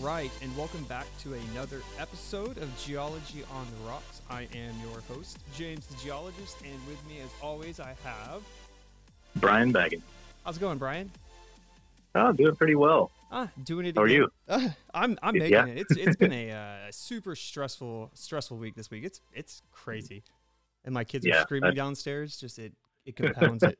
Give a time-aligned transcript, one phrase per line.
[0.00, 4.20] right, and welcome back to another episode of Geology on the Rocks.
[4.28, 8.42] I am your host, James the Geologist, and with me, as always, I have
[9.36, 10.02] Brian Baggins.
[10.44, 11.10] How's it going, Brian?
[12.14, 13.10] Oh, doing pretty well.
[13.30, 13.96] Ah, doing it.
[13.96, 14.28] How are you?
[14.48, 15.66] Uh, I'm I'm making Yeah.
[15.66, 15.78] it.
[15.78, 19.04] It's it's been a uh, super stressful stressful week this week.
[19.04, 20.22] It's it's crazy,
[20.84, 22.36] and my kids are screaming that's- downstairs.
[22.38, 22.72] Just it
[23.04, 23.78] it compounds it.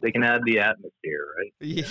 [0.00, 1.52] They can add the atmosphere, right?
[1.60, 1.86] Yeah,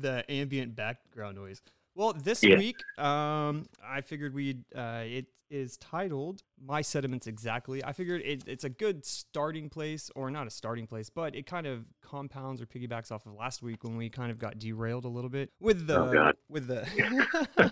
[0.00, 1.60] the ambient background noise.
[1.94, 2.56] Well, this Yeah.
[2.56, 4.64] week, um, I figured we'd.
[4.74, 10.10] Uh, it is titled "My Sediments Exactly." I figured it, it's a good starting place,
[10.14, 13.62] or not a starting place, but it kind of compounds or piggybacks off of last
[13.62, 16.86] week when we kind of got derailed a little bit with the Oh, with the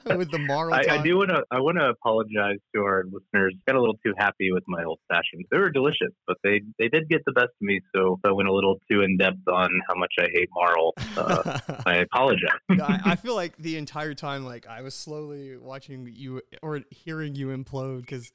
[0.17, 0.75] with the moral.
[0.75, 1.43] I, I do want to.
[1.51, 3.55] I want to apologize to our listeners.
[3.67, 5.47] Got a little too happy with my old fashions.
[5.51, 7.81] They were delicious, but they they did get the best of me.
[7.95, 10.95] So I went a little too in depth on how much I hate Marl.
[11.19, 12.61] Uh, I apologize.
[12.71, 17.35] I, I feel like the entire time, like I was slowly watching you or hearing
[17.35, 18.31] you implode, because,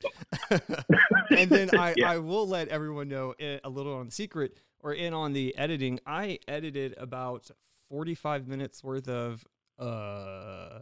[1.30, 2.12] and then I, Yeah.
[2.12, 6.00] I will let everyone know a little on the secret or in on the editing.
[6.06, 7.50] I edited about
[7.90, 9.46] forty-five minutes worth of
[9.80, 10.80] uh.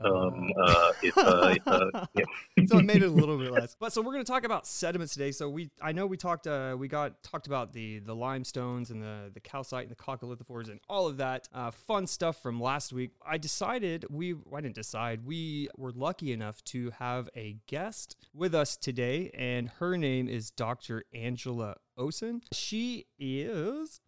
[0.00, 2.24] Um, uh, it's, uh, it's, uh, yeah.
[2.66, 3.76] so it made it a little bit less.
[3.78, 5.32] But so we're going to talk about sediments today.
[5.32, 9.02] So we, I know we talked, uh, we got talked about the the limestones and
[9.02, 12.92] the the calcite and the coccolithophores and all of that uh, fun stuff from last
[12.92, 13.10] week.
[13.24, 15.24] I decided we, I didn't decide.
[15.24, 20.50] We were lucky enough to have a guest with us today, and her name is
[20.50, 21.04] Dr.
[21.14, 22.40] Angela Osen.
[22.52, 24.00] She is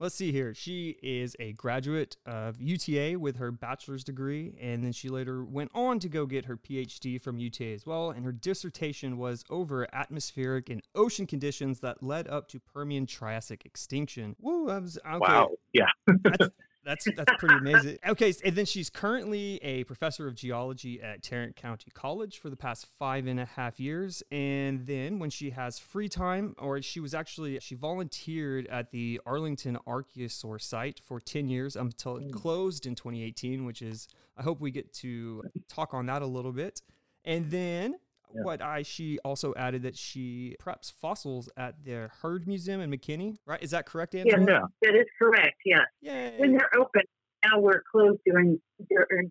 [0.00, 0.54] Let's see here.
[0.54, 5.70] She is a graduate of UTA with her bachelor's degree, and then she later went
[5.72, 8.10] on to go get her PhD from UTA as well.
[8.10, 13.64] And her dissertation was over atmospheric and ocean conditions that led up to Permian Triassic
[13.64, 14.34] extinction.
[14.40, 14.68] Woo!
[14.68, 15.18] I was, okay.
[15.18, 15.50] Wow.
[15.72, 15.86] Yeah.
[16.06, 16.48] That's,
[16.84, 17.98] that's that's pretty amazing.
[18.06, 22.56] Okay, and then she's currently a professor of geology at Tarrant County College for the
[22.56, 24.22] past five and a half years.
[24.30, 29.20] And then when she has free time, or she was actually she volunteered at the
[29.26, 32.32] Arlington Archosaur site for ten years until it mm.
[32.32, 33.64] closed in 2018.
[33.64, 36.82] Which is I hope we get to talk on that a little bit.
[37.24, 37.96] And then
[38.34, 38.42] Yeah.
[38.42, 43.36] what I she also added that she preps fossils at the Heard Museum in McKinney.
[43.46, 43.62] Right?
[43.62, 44.46] Is that correct, Yeah, Angela?
[44.46, 44.60] Yeah.
[44.90, 45.56] that is correct.
[45.64, 46.34] Yes, Yay.
[46.38, 47.02] when they're open.
[47.44, 48.58] Now we're closed during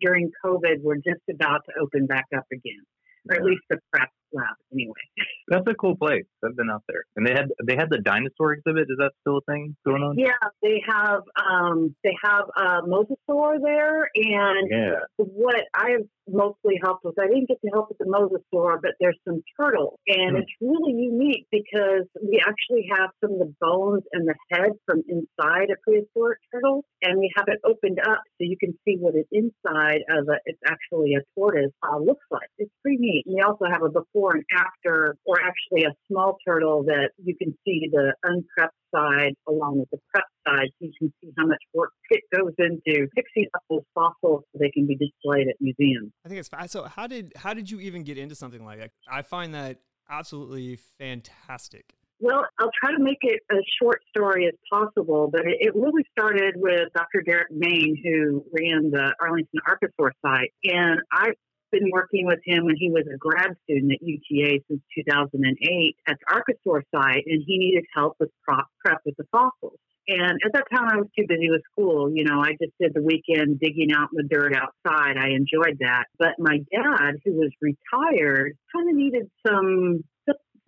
[0.02, 0.81] during COVID.
[0.81, 2.84] We're just about to open back up again,
[3.30, 4.94] or at least the prep lab anyway.
[5.48, 6.26] That's a cool place.
[6.44, 8.84] I've been out there, and they had they had the dinosaur exhibit.
[8.90, 10.18] Is that still a thing going on?
[10.18, 15.00] Yeah, they have um, they have a mosasaur there, and Yeah.
[15.18, 19.20] what I've mostly helped with, I didn't get to help with the mosasaur, but there's
[19.28, 20.42] some turtles, and Hmm.
[20.42, 25.04] it's really unique because we actually have some of the bones and the head from
[25.08, 29.16] inside a prehistoric turtle, and we have it opened up so you can see what
[29.16, 32.48] it inside of a, it's actually a tortoise uh, looks like.
[32.58, 33.24] It's pretty neat.
[33.26, 37.36] And we also have a before and after, or actually a small turtle that you
[37.36, 41.46] can see the unprepped side along with the prep side, so you can see how
[41.46, 45.56] much work it goes into fixing up those fossils so they can be displayed at
[45.60, 46.12] museums.
[46.26, 46.50] I think it's.
[46.72, 48.92] So how did how did you even get into something like that?
[49.10, 49.80] I find that
[50.10, 51.94] absolutely fantastic.
[52.20, 56.56] Well, I'll try to make it a short story as possible, but it, really started
[56.56, 57.22] with Dr.
[57.26, 60.54] Derek Main, who ran the Arlington Archosaur site.
[60.64, 61.36] And I've
[61.74, 66.18] been working with him when he was a grad student at UTA since 2008 at
[66.20, 69.80] the Archosaur site, and he needed help with prop, prep with the fossils.
[70.08, 72.12] And at that time, I was too busy with school.
[72.14, 75.18] You know, I just did the weekend digging out in the dirt outside.
[75.18, 76.06] I enjoyed that.
[76.20, 80.04] But my dad, who was retired, kind of needed some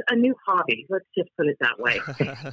[0.10, 0.86] a new hobby.
[0.90, 2.00] Let's just put it that way.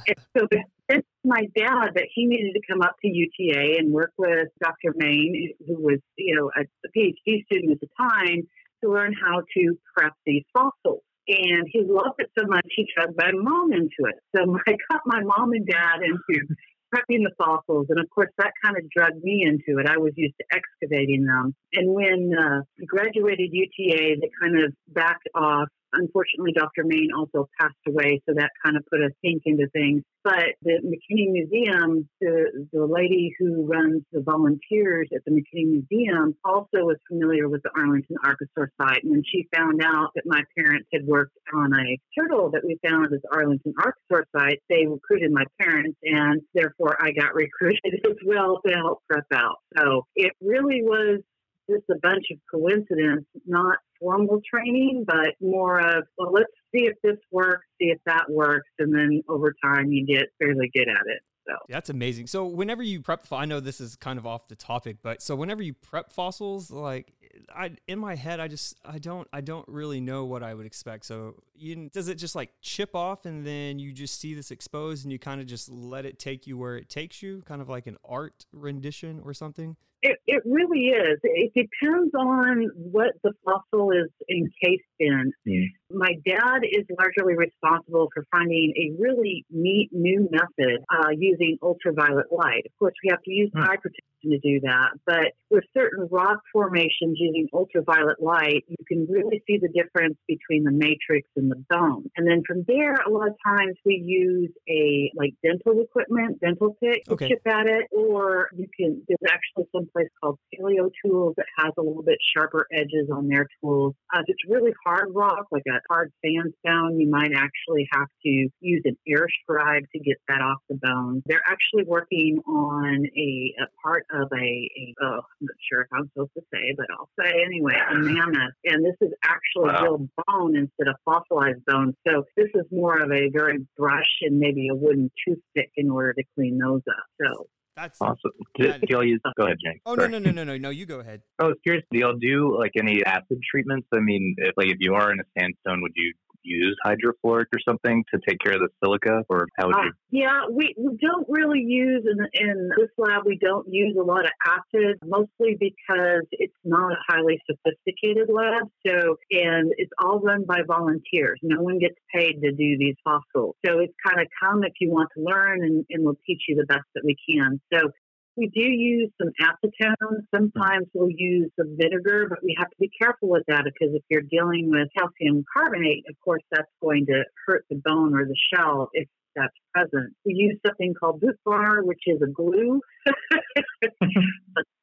[0.07, 0.47] And so
[0.89, 4.93] it's my dad that he needed to come up to UTA and work with Dr.
[4.95, 8.47] Main, who was, you know, a, a PhD student at the time,
[8.83, 11.03] to learn how to prep these fossils.
[11.27, 14.15] And he loved it so much, he dragged my mom into it.
[14.35, 16.45] So I got my mom and dad into
[16.93, 17.87] prepping the fossils.
[17.89, 19.87] And of course, that kind of drugged me into it.
[19.87, 21.55] I was used to excavating them.
[21.73, 25.69] And when uh, I graduated UTA, they kind of backed off.
[25.93, 26.83] Unfortunately, Dr.
[26.85, 30.03] Main also passed away, so that kind of put a kink into things.
[30.23, 36.35] But the McKinney Museum, the, the lady who runs the volunteers at the McKinney Museum
[36.45, 39.03] also was familiar with the Arlington Archosaur site.
[39.03, 42.79] And when she found out that my parents had worked on a turtle that we
[42.87, 48.01] found at the Arlington Archosaur site, they recruited my parents, and therefore I got recruited
[48.05, 49.57] as well to help prep out.
[49.77, 51.21] So it really was
[51.69, 56.95] just a bunch of coincidence, not formal training, but more of, well, let's see if
[57.03, 58.69] this works, see if that works.
[58.79, 61.21] And then over time, you get fairly good at it.
[61.45, 62.27] So, That's amazing.
[62.27, 65.35] So whenever you prep, I know this is kind of off the topic, but so
[65.35, 67.11] whenever you prep fossils, like
[67.53, 70.65] I in my head I just I don't I don't really know what I would
[70.65, 71.05] expect.
[71.05, 75.03] So you, does it just like chip off and then you just see this exposed
[75.03, 77.67] and you kind of just let it take you where it takes you, kind of
[77.67, 79.75] like an art rendition or something?
[80.03, 81.17] It, it really is.
[81.23, 85.31] It depends on what the fossil is encased in.
[85.47, 85.67] Mm.
[85.91, 92.25] My dad is largely responsible for finding a really neat new method uh, using ultraviolet
[92.31, 92.63] light.
[92.65, 93.61] Of course, we have to use mm.
[93.61, 99.07] eye protection to do that, but with certain rock formations using ultraviolet light, you can
[99.09, 102.09] really see the difference between the matrix and the bone.
[102.17, 106.75] And then from there, a lot of times we use a like dental equipment, dental
[106.81, 107.29] pick, okay.
[107.29, 109.01] chip at it, or you can.
[109.07, 113.27] There's actually some place called Paleo Tools that has a little bit sharper edges on
[113.27, 113.93] their tools.
[114.13, 118.49] Uh, if it's really hard rock, like a hard sandstone, you might actually have to
[118.59, 121.21] use an air scribe to get that off the bone.
[121.25, 125.87] They're actually working on a, a part of a, a, oh, I'm not sure if
[125.93, 128.53] I'm supposed to say, but I'll say anyway, a mammoth.
[128.65, 129.81] And this is actually wow.
[129.81, 131.93] real bone instead of fossilized bone.
[132.07, 136.13] So this is more of a very brush and maybe a wooden toothpick in order
[136.13, 137.05] to clean those up.
[137.21, 138.31] So that's awesome.
[138.55, 139.19] Do, do y'all use?
[139.35, 139.81] Go ahead, Jake.
[139.85, 140.09] Oh Sorry.
[140.09, 140.69] no no no no no no!
[140.69, 141.21] You go ahead.
[141.39, 141.83] I was curious.
[141.91, 143.87] Do y'all do like any acid treatments?
[143.91, 146.13] I mean, if like if you are in a sandstone, would you
[146.43, 149.89] use hydrofluoric or something to take care of the silica, or how would you?
[149.89, 153.23] Uh, yeah, we, we don't really use in, in this lab.
[153.25, 158.67] We don't use a lot of acid, mostly because it's not a highly sophisticated lab.
[158.85, 161.39] So, and it's all run by volunteers.
[161.41, 163.55] No one gets paid to do these fossils.
[163.65, 166.55] So it's kind of come if you want to learn, and, and we'll teach you
[166.55, 167.59] the best that we can.
[167.73, 167.89] So
[168.35, 170.25] we do use some acetone.
[170.33, 174.03] Sometimes we'll use some vinegar, but we have to be careful with that because if
[174.09, 178.37] you're dealing with calcium carbonate, of course, that's going to hurt the bone or the
[178.53, 180.13] shell if that's present.
[180.25, 182.81] We use something called Butvar, which is a glue.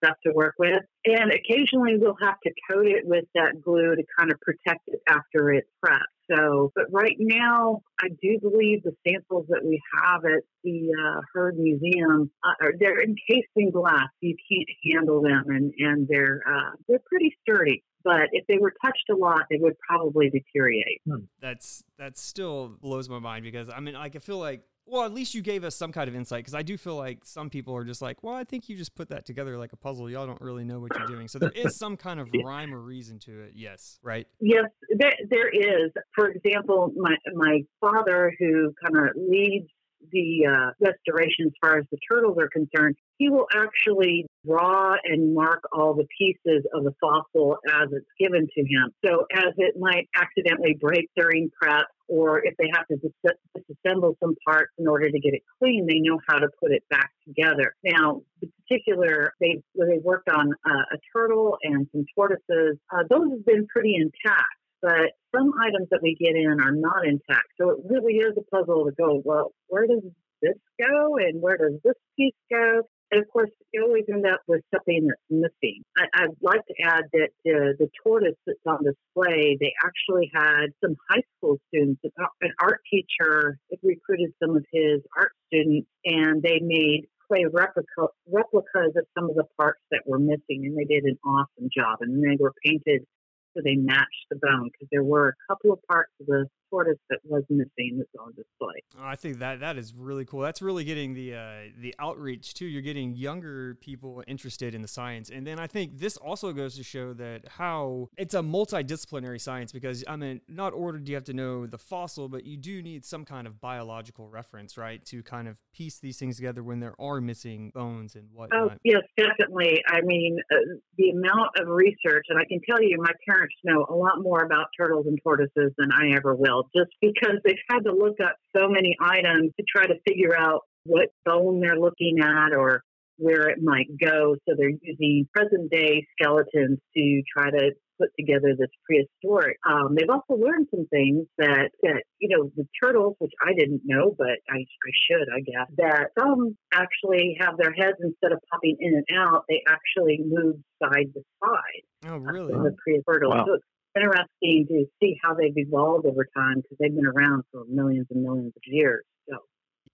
[0.03, 0.83] stuff to work with.
[1.05, 5.01] And occasionally we'll have to coat it with that glue to kind of protect it
[5.09, 6.01] after it's prepped.
[6.31, 11.21] So, but right now, I do believe the samples that we have at the uh,
[11.35, 14.09] Heard Museum uh, are they're encased in glass.
[14.21, 18.73] You can't handle them, and and they're uh, they're pretty sturdy but if they were
[18.83, 21.01] touched a lot, they would probably deteriorate.
[21.07, 21.25] Hmm.
[21.41, 25.15] That's that still blows my mind because I mean, like I feel like well, at
[25.15, 27.77] least you gave us some kind of insight because I do feel like some people
[27.77, 30.11] are just like, well, I think you just put that together like a puzzle.
[30.11, 31.29] Y'all don't really know what you're doing.
[31.29, 33.53] So there is some kind of rhyme or reason to it.
[33.55, 34.27] Yes, right?
[34.41, 34.65] Yes,
[34.99, 35.93] there, there is.
[36.15, 39.69] For example, my my father, who kind of leads
[40.11, 45.35] the uh, restoration as far as the turtles are concerned, he will actually draw and
[45.35, 48.93] mark all the pieces of the fossil as it's given to him.
[49.05, 54.15] So as it might accidentally break during prep, or if they have to dis- disassemble
[54.21, 57.11] some parts in order to get it clean, they know how to put it back
[57.27, 57.75] together.
[57.85, 62.79] Now, the particular, they, they worked on uh, a turtle and some tortoises.
[62.93, 67.07] Uh, those have been pretty intact but some items that we get in are not
[67.07, 67.49] intact.
[67.61, 70.03] So it really is a puzzle to go, well, where does
[70.41, 72.83] this go and where does this piece go?
[73.11, 75.83] And of course, you always end up with something that's missing.
[76.15, 80.67] I, would like to add that uh, the tortoise that's on display, they actually had
[80.85, 86.61] some high school students, an art teacher recruited some of his art students, and they
[86.63, 91.05] made clay replica, replicas of some of the parts that were missing, and they did
[91.05, 91.99] an awesome job.
[92.01, 93.07] And they were painted
[93.55, 96.99] so they matched the bone because there were a couple of parts of the tortoise
[97.11, 98.81] that was missing that's on display.
[98.99, 100.41] Oh, I think that that is really cool.
[100.41, 102.67] That's really getting the uh, the outreach too.
[102.67, 106.77] You're getting younger people interested in the science, and then I think this also goes
[106.77, 111.17] to show that how it's a multidisciplinary science because I mean, not only do you
[111.17, 115.05] have to know the fossil, but you do need some kind of biological reference, right,
[115.07, 118.73] to kind of piece these things together when there are missing bones and whatnot.
[118.73, 119.83] Oh yes, definitely.
[119.89, 120.57] I mean, uh,
[120.97, 124.45] the amount of research, and I can tell you, my parents know a lot more
[124.45, 128.37] about turtles and tortoises than I ever will just because they've had to look up
[128.57, 132.83] so many items to try to figure out what bone they're looking at or
[133.17, 134.35] where it might go.
[134.49, 139.59] So they're using present day skeletons to try to put together this prehistoric.
[139.69, 143.83] Um, they've also learned some things that, that, you know, the turtles, which I didn't
[143.85, 148.39] know, but I, I should, I guess, that some actually have their heads instead of
[148.51, 152.09] popping in and out, they actually move side to side.
[152.09, 152.55] Oh, really?
[152.55, 153.29] The prehistoric.
[153.29, 153.45] Wow.
[153.47, 153.65] So it's
[153.97, 158.23] interesting to see how they've evolved over time because they've been around for millions and
[158.23, 159.05] millions of years.
[159.29, 159.39] So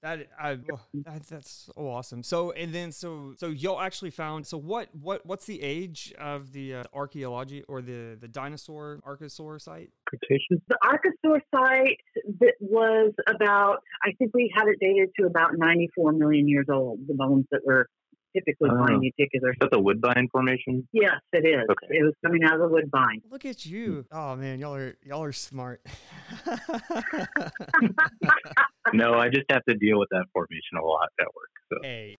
[0.02, 2.22] that I oh, that, that's so awesome.
[2.22, 6.52] So and then so so y'all actually found so what what what's the age of
[6.52, 9.90] the uh, archaeology or the the dinosaur archosaur site?
[10.06, 10.62] Cretaceous.
[10.68, 11.98] The archosaur site
[12.40, 17.00] that was about I think we had it dated to about 94 million years old.
[17.08, 17.88] The bones that were
[18.36, 18.86] typically Oh.
[18.86, 19.50] find uticular.
[19.52, 20.86] Is that the Woodbine Formation?
[20.92, 21.64] Yes, it is.
[21.70, 21.86] Okay.
[21.98, 23.22] It was coming out of the woodbine.
[23.30, 24.04] Look at you.
[24.12, 24.16] Hmm.
[24.18, 25.80] Oh man, y'all are y'all are smart.
[28.92, 31.50] No, I just have to deal with that formation a lot at work.
[31.72, 32.16] So hey.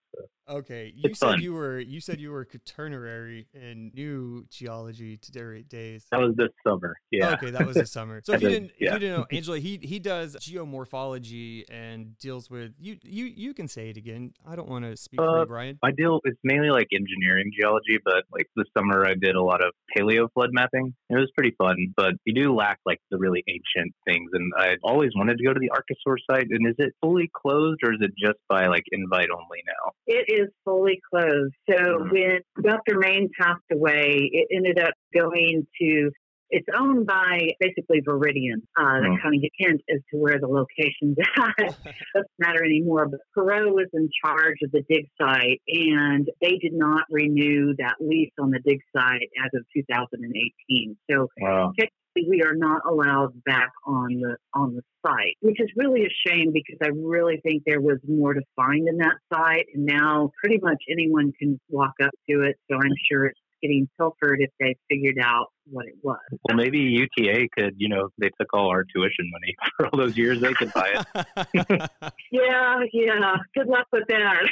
[0.50, 1.42] Okay, you It's said fun.
[1.42, 6.06] you were you said you were quaternary and new geology to derate days.
[6.12, 6.96] that was this summer.
[7.12, 7.34] Yeah.
[7.34, 8.22] Okay, that was the summer.
[8.24, 12.50] So if you didn't, if you didn't know, Angela, he he does geomorphology and deals
[12.50, 12.98] with you.
[13.04, 14.32] You you can say it again.
[14.48, 15.80] I don't want to speak for Uh, you, Brian.
[15.84, 16.22] I deal.
[16.24, 20.28] It's mainly like engineering geology, but like this summer I did a lot of paleo
[20.34, 20.94] flood mapping.
[21.10, 24.30] It was pretty fun, but you do lack like the really ancient things.
[24.34, 26.48] And I always wanted to go to the Archosaur site.
[26.50, 29.92] And is it fully closed or is it just by like invite only now?
[30.08, 31.54] It is fully closed.
[31.70, 32.12] So Mhm.
[32.12, 32.98] when Dr.
[33.00, 36.12] Main passed away, it ended up going to.
[36.50, 38.62] It's owned by basically Viridian.
[38.80, 39.22] Uh, that Mhm.
[39.22, 41.78] kind of gives hint as to where the location's at.
[42.16, 43.10] doesn't matter anymore.
[43.10, 47.96] But Perot was in charge of the dig site, and they did not renew that
[48.00, 50.96] lease on the dig site as of 2018.
[51.12, 51.74] So Wow.
[52.18, 56.10] Technically, we are not allowed back on the on the site, which is really a
[56.30, 60.32] shame because I really think there was more to find in that site, and now
[60.42, 62.56] pretty much anyone can walk up to it.
[62.70, 66.20] So I'm sure it's getting pilfered if they figured out what it was.
[66.44, 70.16] Well, maybe UTA could, you know, they took all our tuition money for all those
[70.16, 70.40] years.
[70.40, 71.90] They could buy it.
[72.32, 73.36] Yeah, yeah.
[73.56, 74.44] Good luck with that.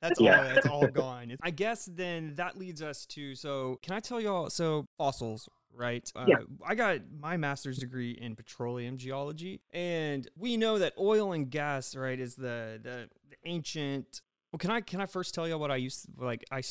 [0.00, 0.38] That's Yeah.
[0.38, 0.44] all.
[0.54, 1.36] That's all gone.
[1.42, 3.34] I guess then that leads us to.
[3.34, 4.48] So can I tell y'all?
[4.48, 6.10] So fossils, right?
[6.14, 6.36] Uh, Yeah.
[6.66, 11.94] I got my master's degree in petroleum geology, and we know that oil and gas,
[11.94, 14.22] right, is the the, the ancient.
[14.50, 16.62] Well, can I can I first tell you what I used to, like I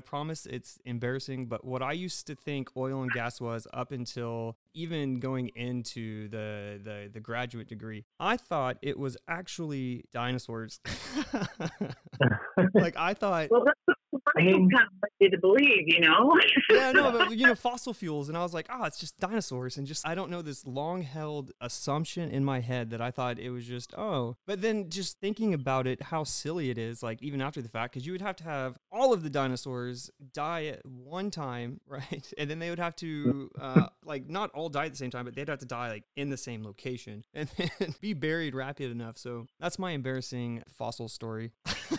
[0.00, 4.56] promise it's embarrassing, but what I used to think oil and gas was up until
[4.74, 10.80] even going into the the the graduate degree, I thought it was actually dinosaurs.
[12.74, 13.98] like I thought well, that's
[14.36, 16.32] I mean- kind of led you to believe, you know.
[16.70, 19.76] yeah, no, but you know, fossil fuels, and I was like, oh, it's just dinosaurs,
[19.76, 23.50] and just I don't know this long-held assumption in my head that I thought it
[23.50, 27.40] was just oh, but then just thinking about it, how silly it is, like even
[27.40, 30.84] after the fact, because you would have to have all of the dinosaurs die at
[30.86, 34.92] one time, right, and then they would have to uh, like not all die at
[34.92, 37.94] the same time, but they'd have to die like in the same location and then
[38.00, 39.18] be buried rapid enough.
[39.18, 41.52] So that's my embarrassing fossil story.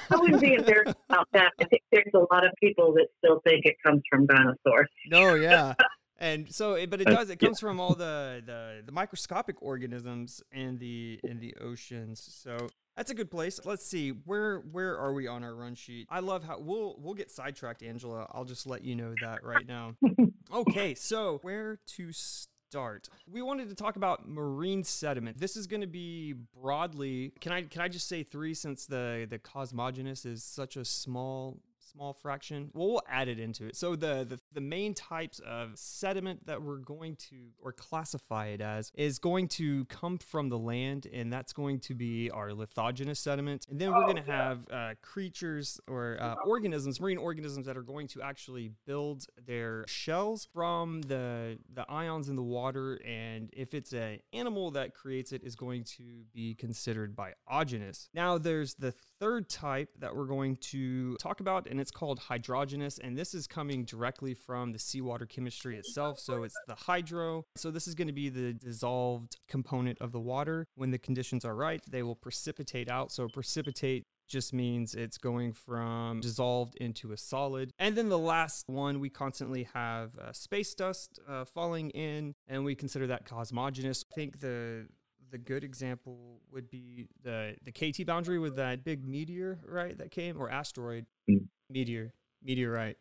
[0.10, 1.52] I wouldn't be embarrassed about that.
[1.60, 4.90] I think there's a lot of people that still think it comes from dinosaurs.
[5.10, 5.74] No, yeah.
[6.20, 7.30] And so, it, but it does.
[7.30, 12.22] It comes from all the, the the microscopic organisms in the in the oceans.
[12.42, 13.60] So that's a good place.
[13.66, 16.08] Let's see where where are we on our run sheet?
[16.10, 18.28] I love how we'll we'll get sidetracked, Angela.
[18.32, 19.96] I'll just let you know that right now.
[20.54, 23.10] Okay, so where to start?
[23.28, 25.40] We wanted to talk about marine sediment.
[25.40, 27.34] This is going to be broadly.
[27.42, 31.58] Can I can I just say three since the the cosmogenous is such a small
[31.94, 32.70] small fraction.
[32.74, 33.76] Well, we'll add it into it.
[33.76, 38.62] So the, the the main types of sediment that we're going to or classify it
[38.62, 43.18] as is going to come from the land, and that's going to be our lithogenous
[43.18, 43.68] sediment.
[43.70, 47.84] And then we're going to have uh, creatures or uh, organisms, marine organisms that are
[47.84, 53.00] going to actually build their shells from the the ions in the water.
[53.06, 58.10] And if it's an animal that creates it, is going to be considered biogenous.
[58.14, 58.94] Now, there's the
[59.24, 63.00] third type that we're going to talk about, and it's called hydrogenous.
[63.02, 66.20] And this is coming directly from the seawater chemistry itself.
[66.20, 67.46] So it's the hydro.
[67.56, 70.68] So this is going to be the dissolved component of the water.
[70.76, 73.14] When the conditions are right, they will precipitate out.
[73.14, 77.72] So precipitate just means it's going from dissolved into a solid.
[77.80, 82.66] And then the last one, we constantly have uh, space dust uh, falling in, and
[82.66, 84.04] we consider that cosmogenous.
[84.12, 84.88] I think the
[85.34, 89.98] the good example would be the the KT boundary with that big meteor, right?
[89.98, 91.48] That came or asteroid, Mm.
[91.72, 92.14] meteor,
[92.44, 92.98] meteorite.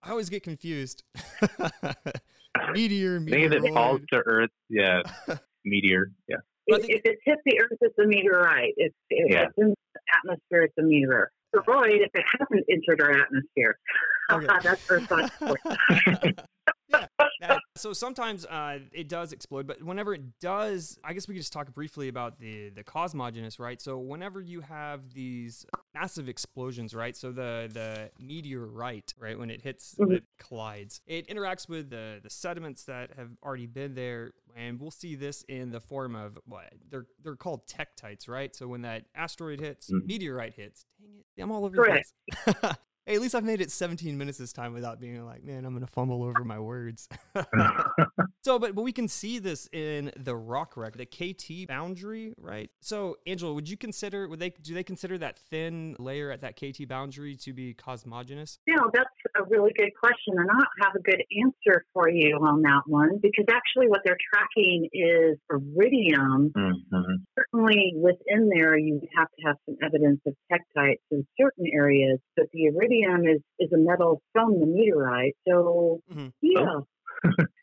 [0.00, 1.02] I always get confused.
[2.72, 5.02] meteor, I think if it falls to Earth, yeah,
[5.64, 6.12] meteor.
[6.28, 6.36] Yeah.
[6.68, 8.74] If, if it hits the Earth, it's a meteorite.
[8.76, 9.46] If, if Yeah.
[9.46, 11.32] it's in the atmosphere, it's a meteor.
[11.56, 13.76] Asteroid, if it hasn't entered our atmosphere,
[14.30, 14.46] Okay.
[14.62, 15.30] that's Earth science.
[15.32, 16.32] for you.
[17.40, 17.58] yeah.
[17.76, 21.52] So sometimes uh, it does explode, but whenever it does, I guess we could just
[21.52, 23.80] talk briefly about the the cosmogenous, right?
[23.80, 25.64] So whenever you have these
[25.94, 27.16] massive explosions, right?
[27.16, 30.16] So the the meteorite, right, when it hits, Mhm.
[30.16, 31.00] it collides.
[31.06, 35.42] It interacts with the the sediments that have already been there, and we'll see this
[35.48, 38.54] in the form of what they're they're called tektites, right?
[38.54, 40.06] So when that asteroid hits, Mhm.
[40.06, 40.84] meteorite hits.
[41.00, 42.12] Dang it, I'm all over Correct.
[42.28, 42.76] the place.
[43.04, 45.74] Hey, at least I've made it 17 minutes this time without being like, man, I'm
[45.74, 47.08] gonna fumble over my words.
[48.42, 52.70] so, but but we can see this in the rock record, the KT boundary, right?
[52.80, 56.54] So, Angela, would you consider would they do they consider that thin layer at that
[56.54, 58.60] KT boundary to be cosmogenous?
[58.68, 62.08] You know, that's a really good question, and I don't have a good answer for
[62.08, 66.52] you on that one because actually, what they're tracking is iridium.
[66.56, 67.24] Mhm.
[67.36, 72.20] Certainly, within there, you would have to have some evidence of tektites in certain areas,
[72.36, 72.92] but the iridium
[73.28, 75.34] is is a metal from the meteorite.
[75.46, 76.32] So, Mhm.
[76.40, 76.80] yeah.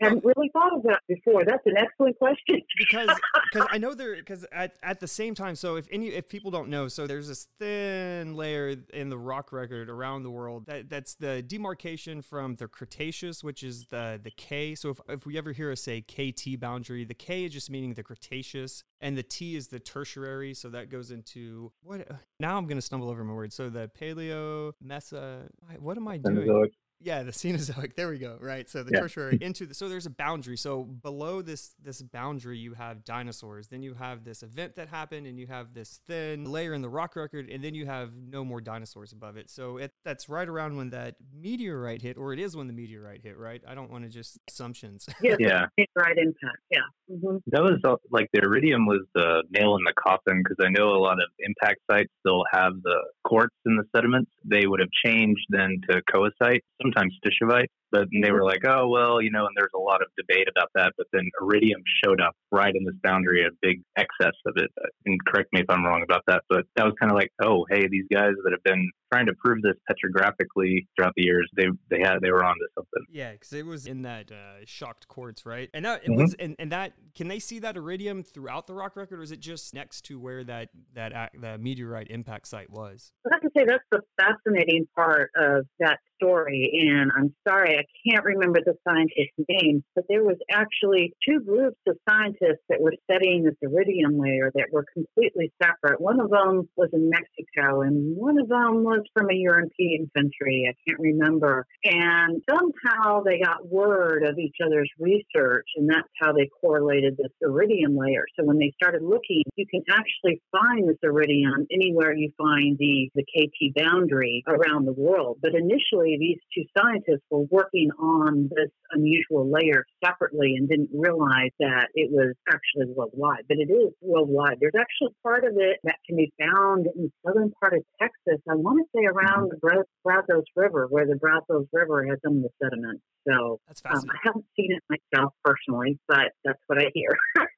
[0.01, 1.43] Haven't really thought of that before.
[1.45, 2.61] That's an excellent question.
[2.77, 3.09] because
[3.51, 6.51] because I know there because at, at the same time so if any if people
[6.51, 10.89] don't know so there's this thin layer in the rock record around the world that
[10.89, 15.37] that's the demarcation from the Cretaceous which is the the K so if, if we
[15.37, 19.23] ever hear us say KT boundary the K is just meaning the Cretaceous and the
[19.23, 22.07] T is the tertiary so that goes into what
[22.39, 25.43] now I'm gonna stumble over my words so the Paleo Mesa
[25.79, 26.71] what am I doing Cenozoic.
[27.01, 27.93] Yeah, the Cenozoic.
[27.95, 28.37] There we go.
[28.39, 28.69] Right.
[28.69, 29.01] So the Yeah.
[29.01, 30.57] tertiary into the so there's a boundary.
[30.57, 33.67] So below this this boundary you have dinosaurs.
[33.67, 36.89] Then you have this event that happened and you have this thin layer in the
[36.89, 39.49] rock record and then you have no more dinosaurs above it.
[39.49, 43.21] So it that's right around when that meteorite hit or it is when the meteorite
[43.23, 43.61] hit, right?
[43.67, 45.07] I don't want to just assumptions.
[45.21, 45.65] Yes, Yeah.
[45.77, 46.57] it's right impact.
[46.71, 46.79] Yeah.
[47.09, 50.69] hmm That was uh, like the iridium was the nail in the coffin because I
[50.69, 52.97] know a lot of impact sites still have the
[53.29, 54.31] quartz in the sediments.
[54.43, 59.21] They would have changed then to coesite, sometimes stishovite, but they were like, oh well,
[59.21, 60.93] you know, and there's a lot of debate about that.
[60.97, 64.69] But then iridium showed up right in this boundary, a big excess of it.
[65.05, 67.65] And correct me if I'm wrong about that, but that was kind of like, oh
[67.69, 71.65] hey, these guys that have been trying to prove this petrographically throughout the years, they
[71.89, 73.05] they had they were onto something.
[73.09, 75.69] Yeah, because it was in that uh, shocked quartz, right?
[75.73, 76.17] And that it Mhm.
[76.17, 79.31] was, and, and that can they see that iridium throughout the rock record, or is
[79.31, 83.11] it just next to where that that ac- the meteorite impact site was?
[83.25, 86.87] I have to say that's the fascinating part of that story.
[86.87, 91.79] And I'm sorry, I can't remember the scientist's name, but there was actually two groups
[91.87, 96.01] of scientists that were studying this iridium layer that were completely separate.
[96.01, 100.67] One of them was in Mexico, and one of them was from a European country.
[100.69, 101.65] I can't remember.
[101.83, 107.31] And somehow they got word of each other's research, and that's how they correlated this
[107.41, 108.25] iridium layer.
[108.37, 113.09] So when they started looking, you can actually find this iridium anywhere you find the,
[113.15, 115.37] the KT boundary around the world.
[115.41, 121.51] But initially, these two scientists were working on this unusual layer separately and didn't realize
[121.59, 123.43] that it was actually worldwide.
[123.47, 124.57] But it is worldwide.
[124.59, 128.41] There's actually part of it that can be found in the southern part of Texas.
[128.49, 132.37] I want to say around the Bra- Brazos River, where the Brazos River has some
[132.37, 133.01] of the sediment.
[133.27, 134.09] So That's um, fascinating.
[134.09, 137.15] I haven't seen it myself personally, but that's what I hear.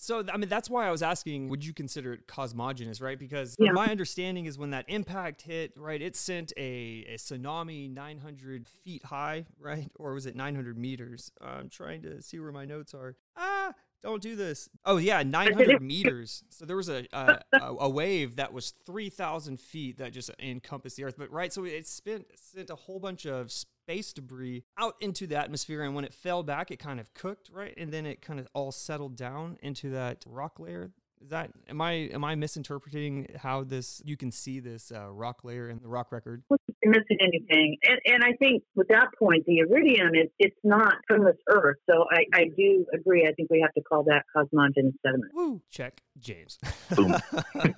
[0.00, 3.18] So I mean, that's why I was asking, would you consider it cosmogenous, right?
[3.18, 3.72] Because Yeah.
[3.72, 9.04] my understanding is when that impact hit, right, it sent a, a tsunami 900 feet
[9.04, 11.30] high, right, or was it 900 meters?
[11.40, 13.16] I'm trying to see where my notes are.
[13.36, 13.74] Ah.
[14.00, 14.68] Don't do this.
[14.84, 16.44] Oh yeah, 900 meters.
[16.50, 21.04] So there was a a, a wave that was 3,000 feet that just encompassed the
[21.04, 21.16] Earth.
[21.18, 25.36] But right, so it spent sent a whole bunch of space debris out into the
[25.36, 28.38] atmosphere, and when it fell back, it kind of cooked, right, and then it kind
[28.38, 30.92] of all settled down into that rock layer.
[31.20, 35.42] Is that am I am I misinterpreting how this you can see this uh, rock
[35.42, 36.44] layer in the rock record?
[36.90, 37.76] Missing anything.
[37.82, 41.76] And, and I think with that point, the iridium is it's not from this earth.
[41.88, 43.26] So I, I do agree.
[43.28, 45.32] I think we have to call that cosmogenous sediment.
[45.34, 45.62] Woo!
[45.70, 46.58] Check, James.
[46.94, 47.16] Boom.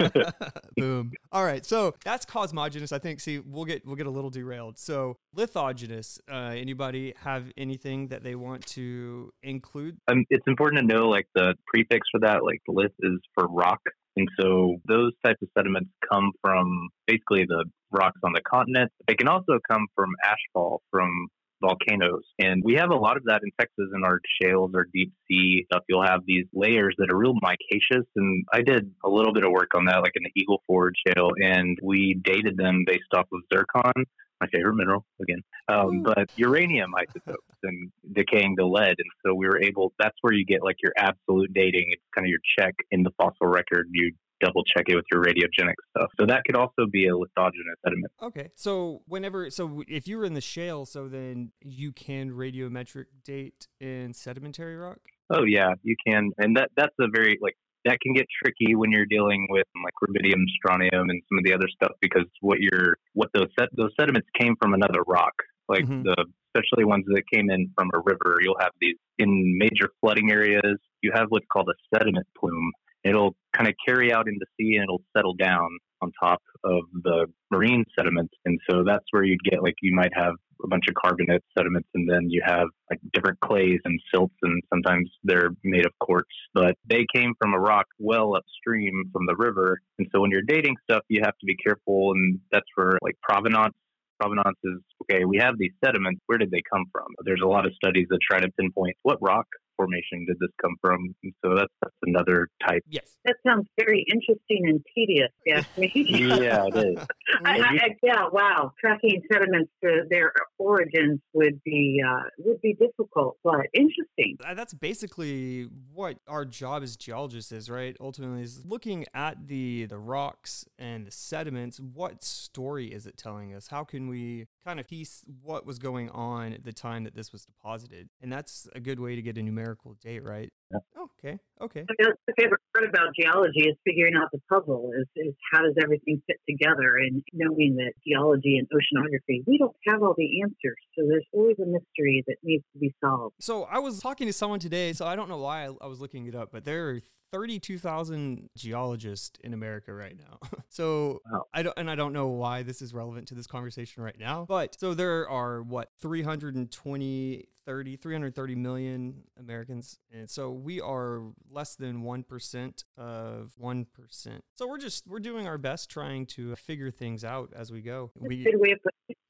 [0.76, 1.12] Boom.
[1.32, 2.92] All right, so that's cosmogenous.
[2.92, 3.20] I think.
[3.20, 4.78] See, we'll get we'll get a little derailed.
[4.78, 6.18] So lithogenous.
[6.30, 9.98] Uh, anybody have anything that they want to include?
[10.10, 13.46] um, it's important to know like the prefix for that, like the lith is for
[13.48, 13.80] rock.
[14.16, 18.90] And so those types of sediments come from basically the rocks on the continent.
[19.06, 21.28] They can also come from ashfall from
[21.60, 22.24] volcanoes.
[22.38, 25.64] And we have a lot of that in Texas in our shales, our deep sea
[25.70, 25.84] stuff.
[25.88, 28.06] You'll have these layers that are real micaceous.
[28.16, 30.94] And I did a little bit of work on that, like in the Eagle Ford
[31.06, 34.06] shale, and we dated them based off of zircon
[34.40, 38.94] my favorite mineral again, um, but uranium isotopes and decaying to lead.
[38.98, 41.86] And so we were able, that's where you get like your absolute dating.
[41.90, 43.88] It's kind of your check in the fossil record.
[43.92, 46.10] You double check it with your radiogenic stuff.
[46.18, 48.12] So that could also be a lithogenous sediment.
[48.22, 53.04] Okay, so whenever so if you were in the shale, so then you can radiometric
[53.22, 55.00] date in sedimentary rock.
[55.28, 56.30] Oh yeah, you can.
[56.38, 59.94] And that, that's a very like, that can get tricky when you're dealing with like
[60.02, 63.90] rubidium, strontium, and some of the other stuff because what you're what those sed- those
[63.98, 65.34] sediments came from another rock,
[65.68, 66.04] like Mhm.
[66.04, 68.38] the especially ones that came in from a river.
[68.42, 70.78] You'll have these in major flooding areas.
[71.00, 72.72] You have what's called a sediment plume,
[73.04, 75.68] It'll kind of carry out into the sea and it'll settle down
[76.02, 78.34] on top of the marine sediments.
[78.44, 81.88] And so that's where you'd get like you might have a bunch of carbonate sediments
[81.94, 86.28] and then you have like different clays and silts and sometimes they're made of quartz.
[86.54, 89.78] But they came from a rock well upstream from the river.
[89.98, 93.16] And so when you're dating stuff you have to be careful and that's for like
[93.22, 93.74] provenance
[94.20, 97.06] provenance is okay, we have these sediments, where did they come from?
[97.24, 99.46] There's a lot of studies that try to pinpoint what rock
[99.80, 101.14] formation did this come from?
[101.22, 102.82] And so that's, that's another type.
[102.88, 103.16] Yes.
[103.24, 105.64] That sounds very interesting and tedious, yes.
[105.76, 107.06] yeah, it is.
[107.44, 108.72] I, I, yeah, wow.
[108.80, 114.36] Tracking sediments to their origins would be uh, would be difficult, but interesting.
[114.54, 117.96] That's basically what our job as geologists is, right?
[118.00, 121.80] Ultimately, is looking at the the rocks and the sediments.
[121.80, 123.68] What story is it telling us?
[123.68, 127.32] How can we kind of piece what was going on at the time that this
[127.32, 128.08] was deposited?
[128.20, 130.50] And that's a good way to get a numerical date, right?
[130.70, 130.78] Yeah.
[131.02, 131.38] Okay.
[131.60, 131.84] Okay.
[131.86, 135.74] That's the favorite part about geology is figuring out the puzzle is, is how does
[135.82, 140.78] everything fit together and knowing that geology and oceanography, we don't have all the answers.
[140.96, 143.34] So there's always a mystery that needs to be solved.
[143.40, 146.00] So I was talking to someone today, so I don't know why I, I was
[146.00, 147.00] looking it up, but there are
[147.32, 150.38] 32,000 geologists in America right now.
[150.68, 151.44] so wow.
[151.54, 154.44] I don't, and I don't know why this is relevant to this conversation right now,
[154.48, 161.76] but so there are what 320 30 330 million Americans and so we are less
[161.76, 164.40] than 1% of 1%.
[164.54, 168.10] So we're just we're doing our best trying to figure things out as we go.
[168.16, 168.80] We, good way of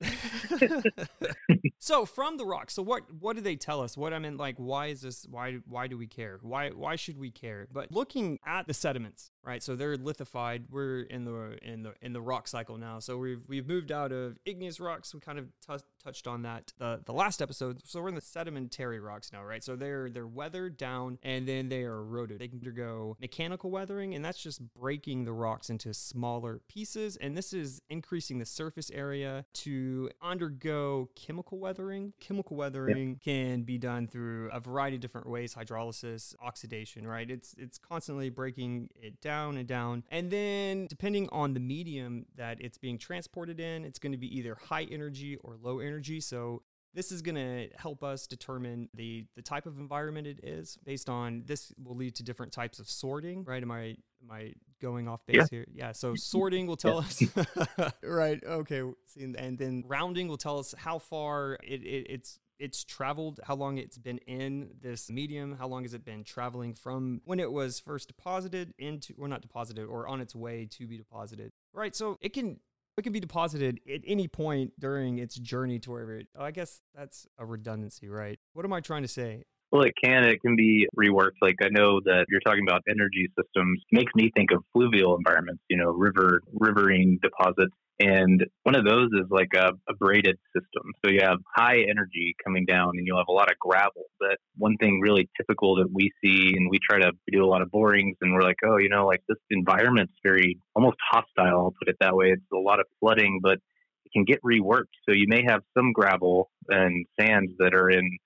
[1.79, 3.97] so from the rock, so what what do they tell us?
[3.97, 5.27] What I mean, like, why is this?
[5.29, 6.39] Why why do we care?
[6.43, 7.69] Why why should we care?
[7.73, 9.63] But looking at the sediments, right?
[9.63, 10.65] So they're lithified.
[10.71, 12.99] We're in the in the in the rock cycle now.
[12.99, 15.15] So we've we've moved out of igneous rocks.
[15.15, 17.81] We kind of t- touched on that the the last episode.
[17.85, 19.65] So we're in the sedimentary rocks now, right?
[19.65, 22.39] So they're they're weathered down and then they are eroded.
[22.39, 27.17] They can undergo mechanical weathering, and that's just breaking the rocks into smaller pieces.
[27.17, 32.13] And this is increasing the surface area to undergo chemical weathering.
[32.21, 33.23] Chemical weathering yep.
[33.23, 37.31] can be done through a variety of different ways: hydrolysis, oxidation, right?
[37.31, 40.03] It's it's constantly breaking it down down and down.
[40.11, 44.37] And then, depending on the medium that it's being transported in, it's going to be
[44.37, 46.21] either high energy or low energy.
[46.21, 46.63] So,
[46.93, 51.09] this is going to help us determine the the type of environment it is based
[51.09, 53.85] on this will lead to different types of sorting right am i
[54.23, 55.47] am i going off base yeah.
[55.51, 57.45] here yeah so sorting will tell yeah.
[57.79, 58.83] us right okay
[59.17, 63.79] and then rounding will tell us how far it, it, it's it's traveled, how long
[63.79, 67.81] it's been in this medium, how long has it been traveling from when it was
[67.81, 71.53] first deposited into, or not deposited, or on its way to be deposited.
[71.73, 71.97] Right.
[71.97, 72.61] So it can
[72.97, 76.29] it can be deposited at any point during its journey to wherever it.
[76.37, 78.39] Oh, I guess that's a redundancy, right?
[78.53, 79.45] What am I trying to say?
[79.73, 80.25] Well, it can.
[80.25, 81.39] It can be reworked.
[81.41, 83.81] Like I know that you're talking about energy systems.
[83.93, 85.63] Makes me think of fluvial environments.
[85.69, 87.75] You know, river riverine deposits.
[88.01, 90.91] And one of those is like a, a, braided system.
[91.05, 94.07] So you have high energy coming down and you'll have a lot of gravel.
[94.19, 97.61] But one thing really typical that we see, and we try to do a lot
[97.61, 101.75] of borings and we're like, oh, you know, like this environment's very almost hostile, I'll
[101.79, 102.29] put it that way.
[102.29, 103.59] It's a lot of flooding, but
[104.07, 104.95] it can get reworked.
[105.07, 108.17] So you may have some gravel and sands that are in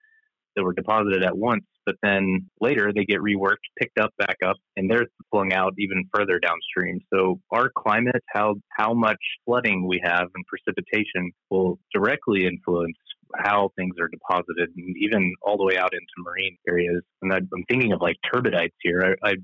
[0.57, 4.57] that were deposited at once but then later they get reworked, picked up back up,
[4.77, 7.01] and they're flung out even further downstream.
[7.13, 12.97] So our climate, how how much flooding we have and precipitation will directly influence
[13.37, 17.03] how things are deposited, and even all the way out into marine areas.
[17.23, 19.17] And I'm thinking of like turbidites here.
[19.23, 19.35] I, I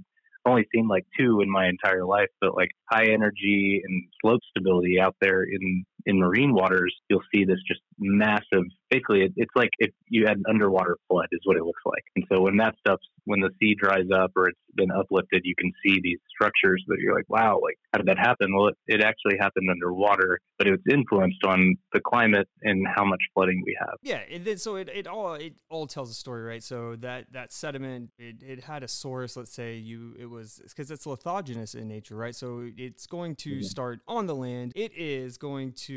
[0.47, 4.99] only seen like two in my entire life, but like high energy and slope stability
[4.99, 8.65] out there in in marine waters, you'll see this just massive.
[8.91, 12.03] Basically, it, it's like if you had an underwater flood, is what it looks like.
[12.17, 15.55] And so when that stuff's when the sea dries up or it's been uplifted, you
[15.57, 18.55] can see these structures that you're like, wow, like how did that happen?
[18.55, 23.05] Well, it, it actually happened underwater, but it was influenced on the climate and how
[23.05, 23.95] much flooding we have.
[24.03, 26.63] Yeah, it, so it, it all it all tells a story, right?
[26.63, 29.37] So that that sediment it, it had a source.
[29.37, 32.35] Let's say you it was because it's lithogenous in nature, right?
[32.35, 33.63] So it's going to mm-hmm.
[33.63, 34.73] start on the land.
[34.75, 35.90] It is going to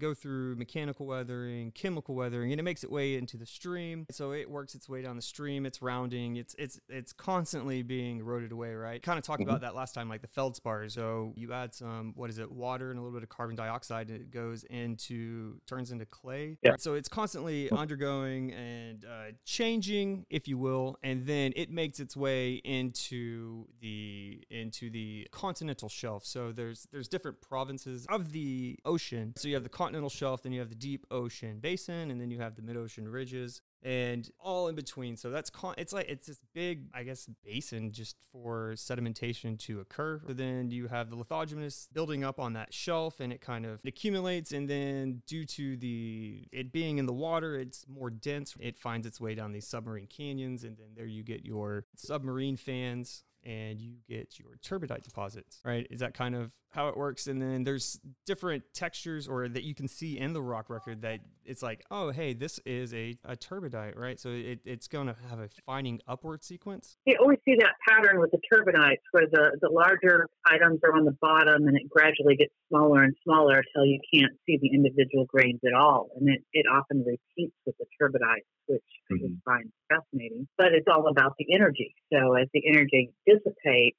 [0.00, 4.06] go through mechanical weathering, chemical weathering, and it makes its way into the stream.
[4.10, 5.66] So it works its way down the stream.
[5.66, 6.36] It's rounding.
[6.36, 9.02] It's it's it's constantly being eroded away, right?
[9.02, 9.50] Kind of talked mm-hmm.
[9.50, 10.88] about that last time, like the feldspar.
[10.88, 14.08] So you add some what is it, water and a little bit of carbon dioxide,
[14.08, 16.58] and it goes into turns into clay.
[16.62, 16.76] Yeah.
[16.78, 22.16] So it's constantly undergoing and uh, changing, if you will, and then it makes its
[22.16, 26.24] way into the into the continental shelf.
[26.24, 29.21] So there's there's different provinces of the ocean.
[29.36, 32.30] So you have the continental shelf, then you have the deep ocean basin, and then
[32.30, 33.60] you have the mid ocean ridges.
[33.84, 35.16] and all in between.
[35.16, 39.80] So that's con- it's like it's this big, I guess, basin just for sedimentation to
[39.80, 40.20] occur.
[40.26, 43.80] So then you have the lithogenous building up on that shelf, and it kind of
[43.84, 48.54] accumulates, and then due to the it being in the water, it's more dense.
[48.60, 52.56] It finds its way down these submarine canyons, and then there you get your submarine
[52.56, 55.86] fans and you get your turbidite deposits, right?
[55.90, 57.26] Is that kind of how it works?
[57.26, 61.20] And then there's different textures or that you can see in the rock record that
[61.44, 64.18] it's like, oh, hey, this is a, a turbidite, right?
[64.18, 66.96] So it, it's going to have a fining upward sequence.
[67.06, 71.04] You always see that pattern with the turbidites where the, the larger items are on
[71.04, 75.26] the bottom and it gradually gets smaller and smaller until you can't see the individual
[75.26, 76.10] grains at all.
[76.18, 79.34] And it, it often repeats with the turbidites, which mm-hmm.
[79.48, 80.48] I find fascinating.
[80.56, 81.94] But it's all about the energy.
[82.12, 83.98] So as the energy dissipates,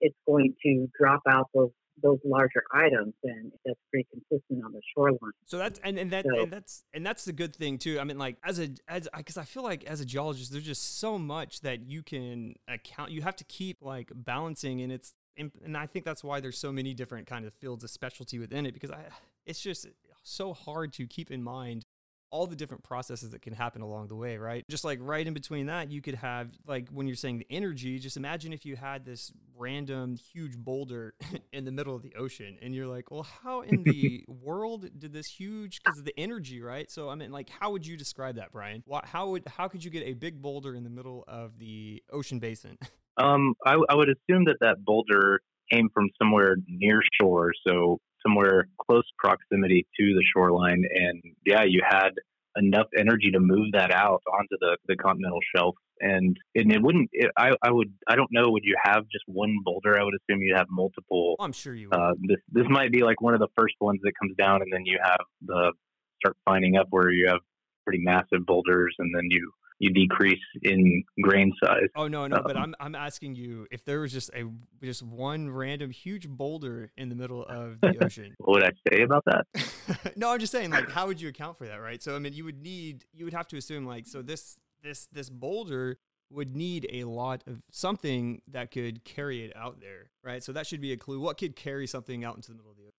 [0.00, 1.70] it's going to drop out those
[2.02, 5.32] those larger items and that's pretty consistent on the shoreline.
[5.46, 8.00] So that's and, and that so, and that's and that's the good thing too.
[8.00, 10.98] I mean like as a as because i feel like as a geologist there's just
[10.98, 15.76] so much that you can account you have to keep like balancing and it's and
[15.76, 18.72] i think that's why there's so many different kind of fields of specialty within it
[18.72, 19.04] because i
[19.46, 19.88] it's just
[20.22, 21.84] so hard to keep in mind
[22.32, 24.64] all the different processes that can happen along the way, right?
[24.68, 27.98] Just like right in between that, you could have like when you're saying the energy,
[27.98, 31.14] just imagine if you had this random huge boulder
[31.52, 35.12] in the middle of the ocean and you're like, well, how in the world did
[35.12, 36.90] this huge because of the energy, right?
[36.90, 38.82] So I mean like how would you describe that, Brian?
[39.04, 42.40] How would how could you get a big boulder in the middle of the ocean
[42.40, 42.78] basin?
[43.18, 48.68] Um, I, I would assume that that boulder came from somewhere near shore, so somewhere
[48.80, 50.84] close proximity to the shoreline.
[50.94, 52.10] And yeah, you had
[52.56, 55.74] enough energy to move that out onto the, the continental shelf.
[56.00, 59.24] And, and it wouldn't, it, I, I would, I don't know, would you have just
[59.26, 59.98] one boulder?
[59.98, 61.36] I would assume you'd have multiple.
[61.38, 61.98] I'm sure you would.
[61.98, 64.72] Uh, this, this might be like one of the first ones that comes down and
[64.72, 65.72] then you have the
[66.20, 67.40] start finding up where you have
[67.84, 71.88] pretty massive boulders and then you you decrease in grain size.
[71.96, 74.44] Oh no, no, um, but I'm I'm asking you if there was just a
[74.80, 78.32] just one random huge boulder in the middle of the ocean.
[78.38, 80.12] what would I say about that?
[80.16, 82.00] no, I'm just saying like how would you account for that, right?
[82.00, 85.08] So I mean, you would need you would have to assume like so this this
[85.12, 85.98] this boulder
[86.30, 90.44] would need a lot of something that could carry it out there, right?
[90.44, 91.18] So that should be a clue.
[91.18, 92.92] What could carry something out into the middle of the ocean?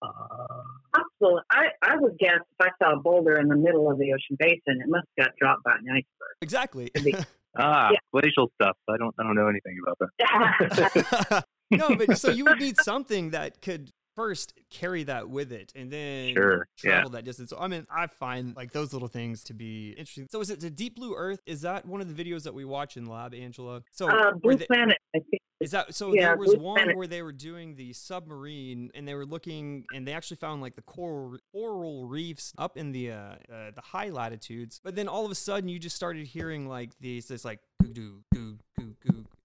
[0.00, 3.98] Uh, well, I, I would guess if I saw a boulder in the middle of
[3.98, 6.36] the ocean basin, it must have got dropped by an iceberg.
[6.42, 6.90] Exactly.
[7.58, 7.98] ah, yeah.
[8.12, 8.76] glacial stuff.
[8.88, 11.44] I don't I don't know anything about that.
[11.70, 15.90] no, but so you would need something that could first carry that with it and
[15.90, 16.68] then sure.
[16.78, 17.16] travel yeah.
[17.16, 17.50] that distance.
[17.50, 20.28] So I mean, I find like those little things to be interesting.
[20.30, 21.40] So is it the Deep Blue Earth?
[21.46, 23.82] Is that one of the videos that we watch in lab, Angela?
[23.92, 25.42] So uh, Blue they, Planet, I think.
[25.60, 26.12] Is that so?
[26.12, 30.06] Yeah, there was one where they were doing the submarine and they were looking and
[30.06, 33.36] they actually found like the coral coral reefs up in the uh, uh
[33.74, 34.80] the high latitudes.
[34.82, 37.92] But then all of a sudden, you just started hearing like these this like goo
[37.92, 38.24] goo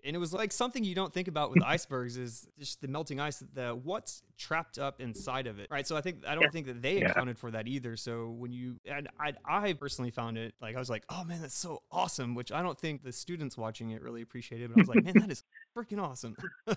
[0.10, 3.20] and it was like something you don't think about with icebergs is just the melting
[3.20, 5.86] ice the what's trapped up inside of it right?
[5.86, 6.50] So i think i don't yeah.
[6.50, 7.12] think that they yeah.
[7.12, 7.96] accounted for that either.
[7.96, 11.42] So when you and I, I personally found it like i was like oh man
[11.42, 14.82] that's so awesome which i don't think the students watching it really appreciated but i
[14.82, 15.44] was like man that is
[15.78, 16.36] freaking awesome.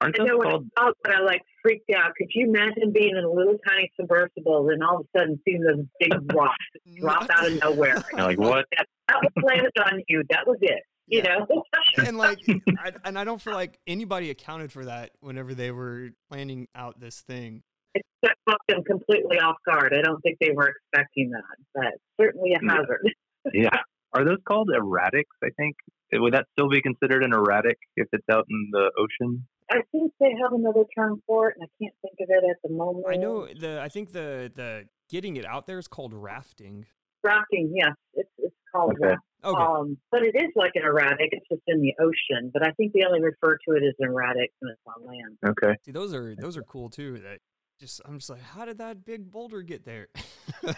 [0.00, 2.12] Aren't I know when I, saw but I like freaked out?
[2.16, 5.62] Could you imagine being in a little tiny submersible and all of a sudden seeing
[5.62, 6.54] those big rocks
[7.00, 8.02] drop out of nowhere?
[8.12, 8.66] Like what?
[8.76, 10.22] That, that was landed on you.
[10.30, 11.38] That was it you yeah.
[11.38, 11.62] know
[12.06, 12.38] and like
[12.78, 17.00] I, and i don't feel like anybody accounted for that whenever they were planning out
[17.00, 17.62] this thing
[17.94, 18.04] it
[18.48, 21.42] caught them completely off guard i don't think they were expecting that
[21.74, 23.02] but certainly a hazard
[23.52, 23.68] yeah
[24.12, 25.76] are those called erratics i think
[26.12, 29.80] eh, would that still be considered an erratic if it's out in the ocean I
[29.90, 32.72] think they have another term for it, and I can't think of it at the
[32.72, 33.06] moment.
[33.10, 33.80] I know the.
[33.82, 36.86] I think the the getting it out there is called rafting.
[37.24, 39.08] Rafting, yes, it's it's called okay.
[39.08, 39.20] rafting.
[39.46, 39.62] Okay.
[39.62, 41.28] Um, but it is like an erratic.
[41.30, 42.50] It's just in the ocean.
[42.52, 45.38] But I think they only refer to it as erratic when it's on land.
[45.46, 45.76] Okay.
[45.84, 47.18] See, those are those are cool too.
[47.18, 47.38] That
[47.78, 50.08] just I'm just like, how did that big boulder get there?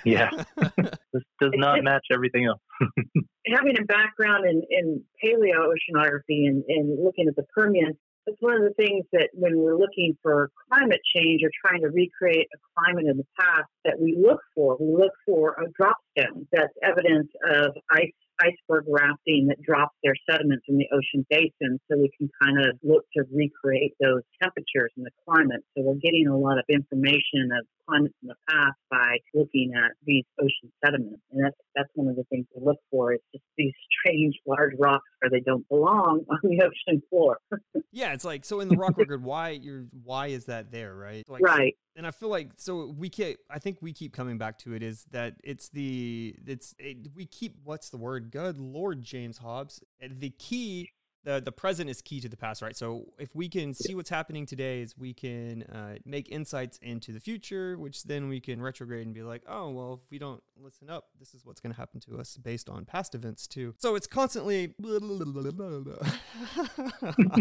[0.05, 0.31] yeah,
[0.77, 2.61] this does not match everything else.
[3.47, 8.57] having a background in, in paleo oceanography and, and looking at the Permian, it's one
[8.57, 12.59] of the things that when we're looking for climate change or trying to recreate a
[12.77, 14.77] climate in the past that we look for.
[14.79, 20.15] We look for a drop stone that's evidence of ice iceberg rafting that drops their
[20.29, 24.93] sediments in the ocean basin so we can kind of look to recreate those temperatures
[24.97, 25.65] and the climate.
[25.77, 30.25] So we're getting a lot of information of in the past by looking at these
[30.41, 31.23] ocean sediments.
[31.33, 33.13] And that's that's one of the things to look for.
[33.13, 37.39] It's just these strange large rocks where they don't belong on the ocean floor.
[37.93, 41.29] yeah, it's like so in the rock record, why you're why is that there, right?
[41.29, 41.75] Like, right.
[41.97, 44.83] And I feel like so we keep I think we keep coming back to it
[44.83, 48.31] is that it's the it's it, we keep what's the word?
[48.31, 49.83] Good Lord, James Hobbs.
[50.01, 50.91] The key
[51.29, 52.77] the the present is key to the past, right?
[52.77, 57.13] So if we can see what's happening today, is we can uh, make insights into
[57.13, 60.43] the future, which then we can retrograde and be like, oh well, if we don't
[60.57, 63.75] listen up, this is what's going to happen to us based on past events too.
[63.79, 64.75] So it's constantly.
[64.83, 65.09] I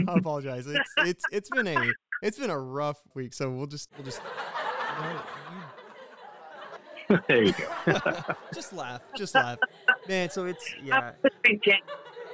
[0.17, 0.67] apologize.
[0.67, 4.21] It's it's it's been a it's been a rough week, so we'll just we'll just.
[4.97, 5.21] You know,
[7.09, 7.19] you...
[7.29, 8.35] there you go.
[8.53, 9.59] just laugh, just laugh,
[10.09, 10.29] man.
[10.29, 11.11] So it's yeah.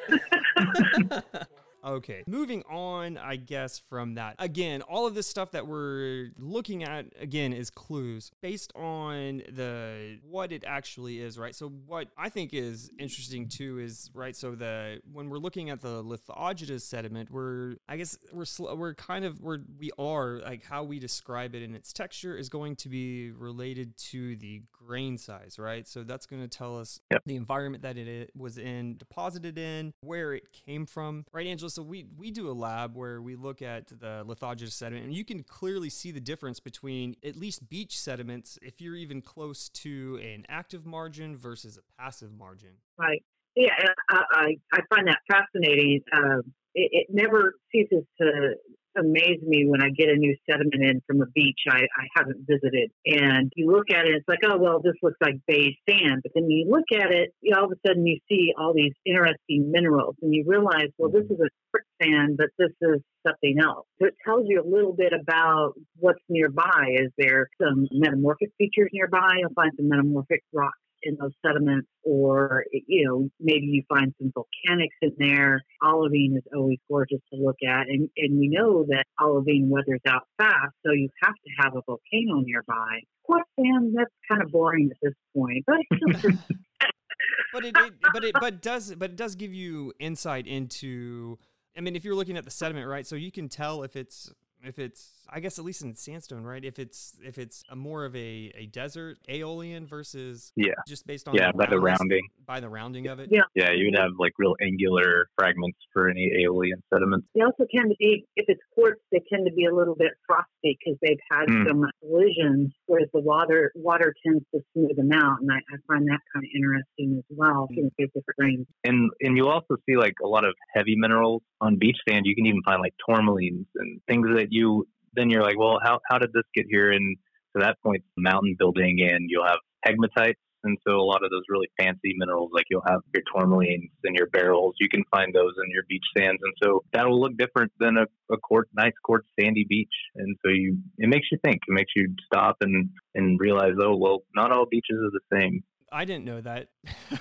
[1.85, 4.35] Okay, moving on, I guess, from that.
[4.39, 10.17] Again, all of this stuff that we're looking at, again, is clues based on the
[10.23, 11.53] what it actually is, right?
[11.53, 15.81] So, what I think is interesting too is, right, so the when we're looking at
[15.81, 20.83] the lithogenous sediment, we're, I guess, we're, we're kind of, we're, we are, like, how
[20.83, 25.58] we describe it in its texture is going to be related to the grain size,
[25.60, 25.88] right?
[25.88, 27.22] So, that's going to tell us yep.
[27.26, 31.69] the environment that it was in, deposited in, where it came from, right, Angela?
[31.69, 35.26] so we we do a lab where we look at the lithogenous sediment, and you
[35.26, 40.19] can clearly see the difference between at least beach sediments if you're even close to
[40.24, 42.72] an active margin versus a passive margin.
[42.98, 43.24] Right.
[43.56, 43.69] Yeah,
[44.10, 46.02] I I, I find that fascinating.
[46.12, 46.39] Uh,
[46.76, 48.56] it, it never ceases to
[48.97, 52.45] amaze me when I get a new sediment in from a beach I, I haven't
[52.47, 52.91] visited.
[53.06, 56.21] And you look at it, it's like, oh, well, this looks like beige sand.
[56.23, 58.93] But then you look at it, you, all of a sudden you see all these
[59.06, 63.58] interesting minerals and you realize, well, this is a quartz sand, but this is something
[63.62, 63.88] else.
[63.99, 66.95] So it tells you a little bit about what's nearby.
[66.99, 69.38] Is there some metamorphic features nearby?
[69.39, 74.31] You'll find some metamorphic rocks in those sediments, or you know maybe you find some
[74.31, 75.61] volcanics in there.
[75.83, 80.23] Olivine is always gorgeous to look at, and and we know that olivine weathers out
[80.37, 82.99] fast, so you have to have a volcano nearby.
[83.23, 86.39] Quartz sand, that's kind of boring at this point, but.
[87.53, 91.37] but it, it, but it but does but it does give you insight into
[91.77, 94.33] I mean if you're looking at the sediment right so you can tell if it's
[94.63, 96.63] if it's I guess at least in sandstone, right?
[96.63, 101.27] If it's if it's a more of a, a desert aeolian versus yeah, just based
[101.27, 103.29] on yeah the by the rounding by the rounding of it.
[103.31, 107.27] Yeah, yeah, you would have like real angular fragments for any aeolian sediments.
[107.36, 110.12] They also tend to be if it's quartz, they tend to be a little bit
[110.27, 111.67] frosty because they've had mm.
[111.67, 115.77] so much collisions, whereas the water water tends to smooth them out, and I, I
[115.88, 117.67] find that kind of interesting as well.
[117.71, 117.89] Mm.
[117.97, 118.67] different grains.
[118.83, 122.25] And and you also see like a lot of heavy minerals on beach sand.
[122.25, 125.99] You can even find like tourmalines and things that you then you're like, well, how
[126.10, 126.91] how did this get here?
[126.91, 127.17] And
[127.56, 130.36] to that point, mountain building, and you'll have pegmatites.
[130.65, 134.15] And so a lot of those really fancy minerals, like you'll have your tourmalines and
[134.15, 136.39] your beryls, you can find those in your beach sands.
[136.41, 139.93] And so that'll look different than a, a quartz, nice quartz sandy beach.
[140.15, 143.97] And so you, it makes you think, it makes you stop and, and realize, oh,
[143.97, 145.63] well, not all beaches are the same.
[145.93, 146.69] I didn't know that.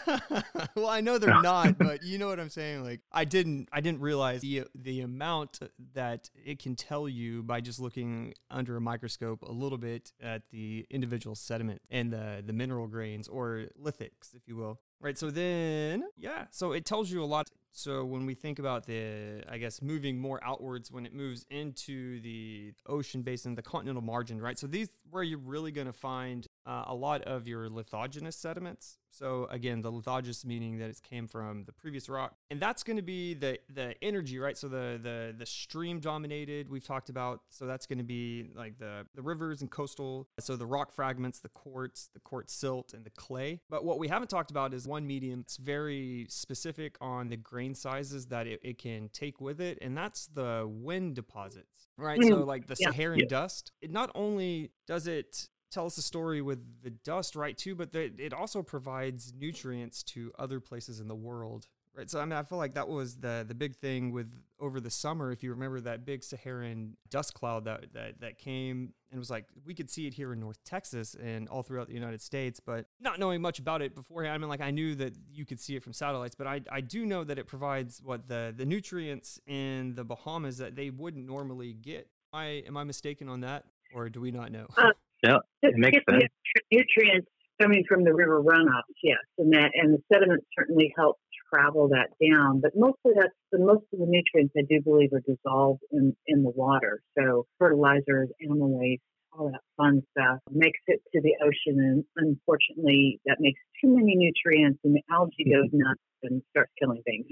[0.75, 2.83] well, I know they're not, but you know what I'm saying.
[2.83, 5.61] Like, I didn't, I didn't realize the the amount
[5.95, 10.43] that it can tell you by just looking under a microscope a little bit at
[10.51, 14.81] the individual sediment and the the mineral grains or lithics, if you will.
[15.03, 15.19] Right.
[15.19, 16.45] So then, yeah.
[16.53, 17.51] So it tells you a lot.
[17.73, 22.21] So when we think about the, I guess, moving more outwards when it moves into
[22.21, 24.57] the ocean basin, the continental margin, right?
[24.57, 28.99] So these where you're really going to find uh, a lot of your lithogenous sediments.
[29.11, 32.97] So again, the lithogenous meaning that it came from the previous rock, and that's going
[32.97, 34.57] to be the the energy, right?
[34.57, 37.43] So the the the stream dominated we've talked about.
[37.51, 40.29] So that's going to be like the the rivers and coastal.
[40.41, 43.61] So the rock fragments, the quartz, the quartz silt, and the clay.
[43.69, 45.41] But what we haven't talked about is one medium.
[45.41, 49.97] It's very specific on the grain sizes that it, it can take with it, and
[49.97, 52.19] that's the wind deposits, right?
[52.19, 52.31] Mm-hmm.
[52.31, 52.77] So like the.
[52.83, 53.27] Saharan yeah.
[53.29, 53.73] dust.
[53.81, 57.57] It not only does it tell us a story with the dust, right?
[57.57, 62.09] Too, but the, it also provides nutrients to other places in the world, right?
[62.11, 64.91] So I mean, I feel like that was the the big thing with over the
[64.91, 65.33] summer.
[65.33, 69.47] If you remember that big Saharan dust cloud that that that came and was like
[69.65, 72.87] we could see it here in North Texas and all throughout the United States, but
[73.01, 74.35] not knowing much about it beforehand.
[74.35, 76.83] I mean, like I knew that you could see it from satellites, but I I
[76.83, 81.27] do know that it provides what the the nutrients in the Bahamas that they wouldn't
[81.27, 82.09] normally get.
[82.33, 84.67] I am I mistaken on that, or do we not know?
[84.77, 86.25] Uh, Yeah, it makes sense.
[86.71, 87.29] Nutrients
[87.61, 91.21] coming from the river runoffs, yes, and that and the sediment certainly helps
[91.53, 92.61] travel that down.
[92.61, 96.43] But mostly, that's the most of the nutrients I do believe are dissolved in in
[96.43, 97.03] the water.
[97.17, 99.03] So fertilizers, animal waste,
[99.33, 104.17] all that fun stuff, makes it to the ocean, and unfortunately, that makes too many
[104.17, 105.79] nutrients, and the algae goes mm-hmm.
[105.79, 107.27] nuts and starts killing things.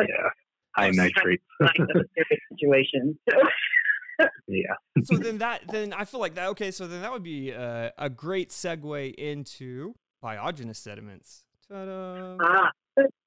[0.00, 0.06] yeah,
[0.76, 1.44] high nitrates.
[1.60, 3.18] kind of a serious situation.
[3.28, 3.36] So.
[4.48, 4.74] yeah.
[5.02, 6.70] so then that then I feel like that okay.
[6.70, 11.44] So then that would be uh, a great segue into biogenous sediments.
[11.68, 12.36] Ta-da.
[12.40, 12.70] Ah,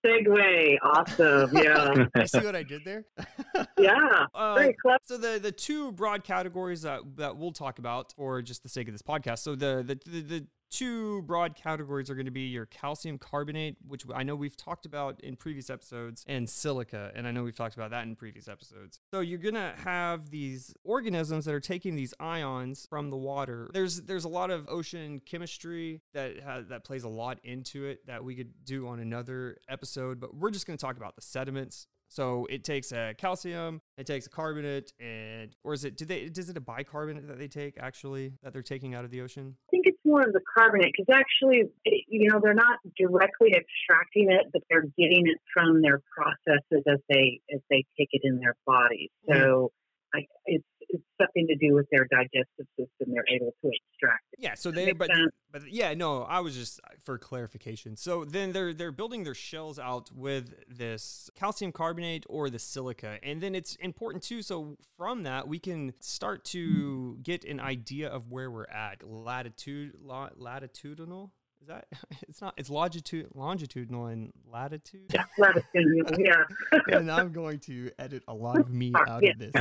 [0.08, 0.78] segue.
[0.82, 1.58] Awesome.
[1.58, 2.06] Yeah.
[2.16, 3.06] you see what I did there?
[3.80, 4.26] yeah.
[4.36, 4.72] Uh.
[5.04, 8.88] So the the two broad categories that that we'll talk about for just the sake
[8.88, 9.40] of this podcast.
[9.40, 13.78] So the the the, the two broad categories are going to be your calcium carbonate,
[13.88, 17.56] which I know we've talked about in previous episodes, and silica, and I know we've
[17.56, 19.00] talked about that in previous episodes.
[19.12, 23.70] So you're going to have these organisms that are taking these ions from the water.
[23.74, 28.06] There's there's a lot of ocean chemistry that has, that plays a lot into it
[28.08, 31.22] that we could do on another episode, but we're just going to talk about the
[31.22, 35.98] sediments so it takes a calcium, it takes a carbonate, and or is it?
[35.98, 36.20] Do they?
[36.20, 39.56] Is it a bicarbonate that they take actually that they're taking out of the ocean?
[39.68, 43.50] I think it's more of the carbonate because actually, it, you know, they're not directly
[43.50, 48.22] extracting it, but they're getting it from their processes as they as they take it
[48.24, 49.10] in their bodies.
[49.30, 49.72] So
[50.16, 53.14] I, it's it's something to do with their digestive system.
[53.14, 54.40] They're able to extract it.
[54.40, 55.32] Yeah, so they but sense.
[55.52, 57.96] but yeah, no, I was just uh, for clarification.
[57.96, 63.20] So then they're they're building their shells out with this calcium carbonate or the silica.
[63.24, 68.10] And then it's important too so from that we can start to get an idea
[68.10, 69.04] of where we're at.
[69.04, 71.32] Latitude la, latitudinal
[71.62, 71.88] is that
[72.28, 75.12] it's not it's longitude longitudinal and latitude.
[75.14, 76.44] Yeah, latitude, yeah.
[76.98, 79.52] and I'm going to edit a lot of me out of this.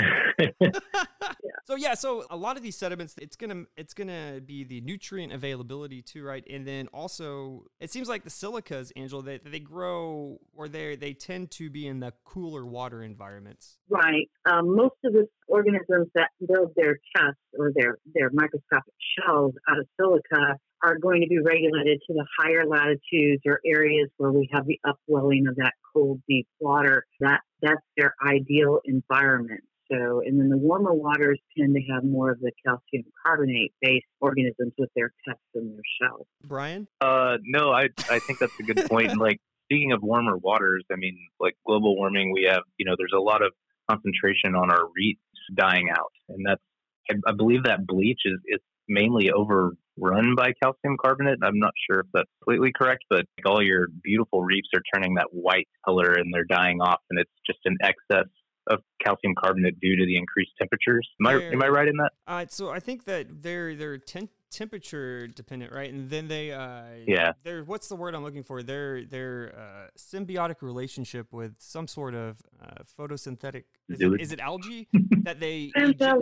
[1.66, 5.32] So yeah, so a lot of these sediments, it's gonna it's gonna be the nutrient
[5.32, 6.44] availability too, right?
[6.48, 11.12] And then also, it seems like the silicas, Angela, they they grow or they they
[11.12, 13.78] tend to be in the cooler water environments.
[13.88, 14.30] Right.
[14.48, 19.78] Um, most of the organisms that build their chests or their, their microscopic shells out
[19.78, 24.48] of silica are going to be regulated to the higher latitudes or areas where we
[24.52, 27.04] have the upwelling of that cold, deep water.
[27.20, 29.64] That that's their ideal environment.
[29.90, 34.06] So, and then the warmer waters tend to have more of the calcium carbonate based
[34.20, 36.26] organisms with their tests and their shells.
[36.44, 39.10] Brian, Uh, no, I I think that's a good point.
[39.12, 42.94] And like speaking of warmer waters, I mean, like global warming, we have you know
[42.98, 43.52] there's a lot of
[43.90, 45.20] concentration on our reefs
[45.54, 46.62] dying out, and that's
[47.10, 51.38] I, I believe that bleach is is mainly overrun by calcium carbonate.
[51.42, 55.14] I'm not sure if that's completely correct, but like all your beautiful reefs are turning
[55.14, 58.26] that white color and they're dying off, and it's just an excess
[58.68, 61.08] of calcium carbonate due to the increased temperatures.
[61.20, 62.10] Am I am I right in that?
[62.26, 65.92] uh, so I think that they're they're ten- temperature dependent, right?
[65.92, 67.32] And then they uh Yeah.
[67.44, 68.62] they're what's the word I'm looking for?
[68.62, 73.64] They're they're uh, symbiotic relationship with some sort of uh, photosynthetic.
[73.88, 74.88] Is it, it algae
[75.22, 75.70] that they?
[75.76, 76.20] Xanthelle.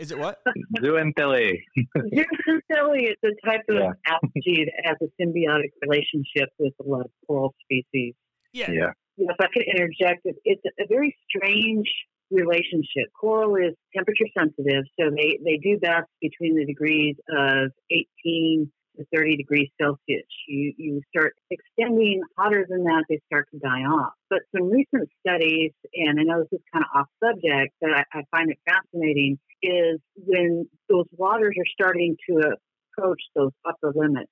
[0.00, 0.38] Is it what?
[0.80, 1.60] Zooxanthellae.
[1.96, 3.90] Xanthelle is a type of Yeah.
[4.06, 8.14] algae that has a symbiotic relationship with a lot of coral species.
[8.52, 8.70] Yeah.
[8.70, 8.90] Yeah.
[9.28, 11.88] If I could interject, it's a very strange
[12.30, 13.12] relationship.
[13.18, 19.04] Coral is temperature sensitive, so they, they do best between the degrees of 18 to
[19.14, 20.26] 30 degrees Celsius.
[20.48, 24.12] You, you start extending hotter than that, they start to die off.
[24.28, 28.04] But some recent studies, and I know this is kind of off subject, but I,
[28.12, 32.56] I find it fascinating, is when those waters are starting to
[32.98, 34.30] approach those upper limits.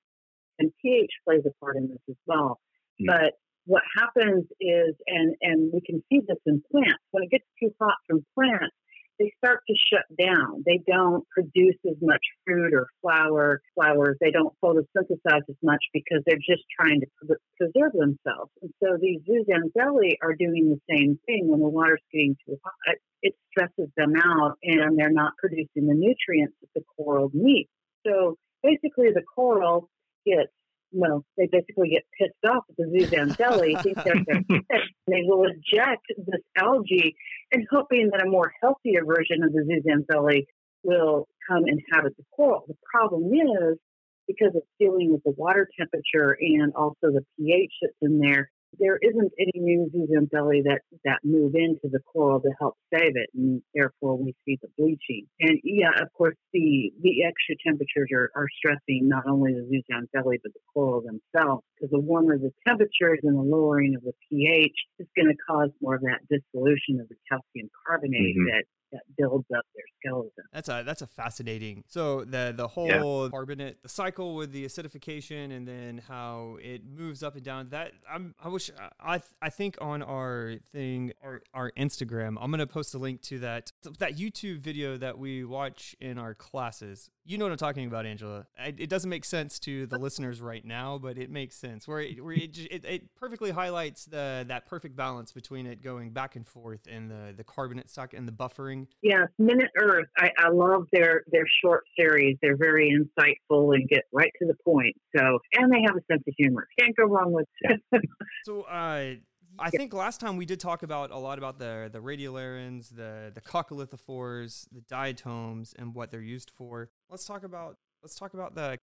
[0.59, 2.61] And pH plays a part in this as well.
[3.01, 3.07] Mm.
[3.07, 3.33] But
[3.67, 7.71] what happens is, and, and we can see this in plants, when it gets too
[7.81, 8.75] hot from plants,
[9.21, 10.65] they start to shut down.
[10.65, 14.17] They don't produce as much fruit or flower flowers.
[14.19, 18.51] They don't photosynthesize as much because they're just trying to preserve themselves.
[18.63, 22.97] And so these zooxanthellae are doing the same thing when the water's getting too hot.
[23.23, 27.69] It stresses them out and they're not producing the nutrients that the coral needs.
[28.07, 29.91] So basically the coral
[30.25, 30.53] gets
[30.93, 34.65] well, they basically get pissed off at the zooxanthellae, think they're their and
[35.07, 37.15] they will eject this algae
[37.53, 40.45] and hoping that a more healthier version of the zooxanthellae
[40.83, 42.65] will come inhabit the coral.
[42.67, 43.79] The problem is
[44.27, 48.99] because it's dealing with the water temperature and also the pH that's in there, there
[49.03, 53.63] isn't any new zooxanthellae that, that move into the coral to help save it, and
[53.75, 55.27] therefore we see the bleaching.
[55.41, 60.39] And yeah, of course, the, the extra temperatures are, are stressing not only the zooxanthellae
[60.43, 64.75] but the coral themselves, because the warmer the temperatures and the lowering of the pH
[64.99, 68.47] is going to cause more of that dissolution of the calcium carbonate Mhm.
[68.53, 70.45] that that builds up their skeleton.
[70.53, 71.85] That's a that's a fascinating.
[71.87, 73.29] So the the whole yeah.
[73.31, 77.69] carbonate, the cycle with the acidification, and then how it moves up and down.
[77.71, 78.71] That I'm I wish
[79.01, 83.39] I I think on our thing our our Instagram, I'm gonna post a link to
[83.41, 87.11] that that YouTube video that we watch in our classes.
[87.25, 88.47] You know what I'm talking about, Angela.
[88.59, 92.01] It, it doesn't make sense to the listeners right now, but it makes sense where
[92.01, 96.37] it, where it, it, it perfectly highlights the that perfect balance between it going back
[96.37, 98.80] and forth and the the carbonate stock and the buffering.
[99.03, 100.09] Yes, Minute Earth.
[100.19, 102.37] I, I love their their short series.
[102.43, 104.97] They're very insightful and get right to the point.
[105.17, 106.67] So and they have a sense of humor.
[106.79, 107.47] Can't go wrong with.
[107.93, 108.03] that.
[108.45, 109.15] so uh
[109.59, 113.31] I think last time we did talk about a lot about the the radiolarians, the
[113.35, 116.91] the coccolithophores, the diatoms, and what they're used for.
[117.11, 118.79] Let's talk about let's talk about the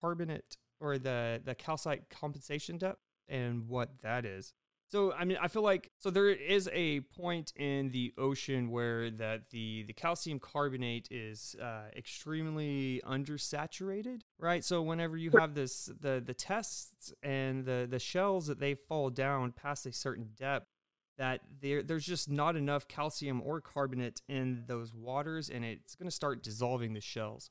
[0.00, 4.52] carbonate or the the calcite compensation depth and what that is.
[4.90, 9.10] So I mean, I feel like so there is a point in the ocean where
[9.10, 14.64] that the the calcium carbonate is uh, extremely undersaturated, right?
[14.64, 19.10] So whenever you have this the the tests and the the shells that they fall
[19.10, 20.66] down past a certain depth,
[21.18, 26.08] that there there's just not enough calcium or carbonate in those waters, and it's going
[26.08, 27.50] to start dissolving the shells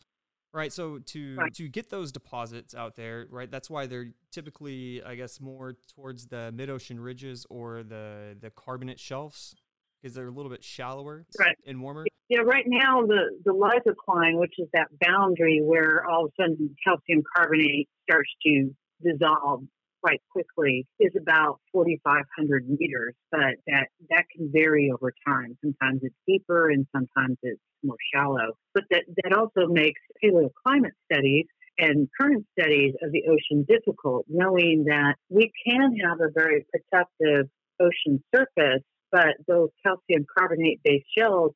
[0.58, 1.54] right so to right.
[1.54, 6.26] to get those deposits out there right that's why they're typically i guess more towards
[6.26, 9.56] the mid-ocean ridges or the the carbonate shelves
[10.02, 11.56] because they're a little bit shallower right.
[11.68, 16.32] and warmer yeah right now the the lysocline which is that boundary where all of
[16.40, 19.64] a sudden calcium carbonate starts to dissolve
[20.08, 25.58] quite quickly is about 4,500 meters, but that, that can vary over time.
[25.62, 28.54] Sometimes it's deeper and sometimes it's more shallow.
[28.74, 31.46] But that, that also makes paleoclimate studies
[31.78, 37.50] and current studies of the ocean difficult, knowing that we can have a very protective
[37.80, 41.52] ocean surface, but those calcium carbonate based shells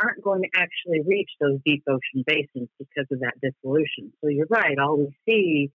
[0.00, 4.12] aren't going to actually reach those deep ocean basins because of that dissolution.
[4.22, 5.70] So you're right, all we see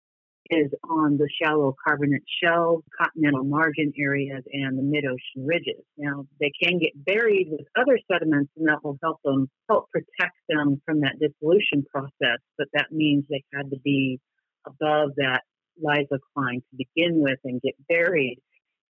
[0.50, 5.84] is on the shallow carbonate shelves, continental margin areas, and the mid-ocean ridges.
[5.98, 10.36] Now, they can get buried with other sediments, and that will help them help protect
[10.50, 12.40] them from that dissolution process.
[12.58, 14.20] But that means they had to be
[14.66, 15.42] above that
[15.84, 18.40] lysocline to begin with and get buried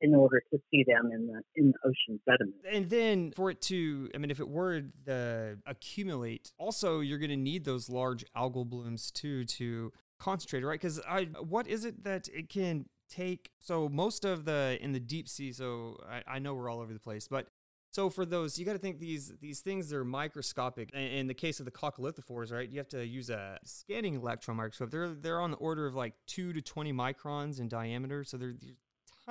[0.02, 2.58] in order to see them in the in the ocean sediment.
[2.70, 7.30] And then for it to, I mean, if it were to accumulate, also you're going
[7.30, 10.80] to need those large algal blooms too to concentrated, right?
[10.80, 13.52] Because I, what is it that it can take?
[13.60, 15.52] So most of the in the deep sea.
[15.52, 17.48] So I, I know we're all over the place, but
[17.92, 20.92] so for those, you got to think these these things are microscopic.
[20.94, 24.92] In the case of the coccolithophores, right, you have to use a scanning electron microscope.
[24.92, 28.24] They're they're on the order of like two to twenty microns in diameter.
[28.24, 28.78] So they're, they're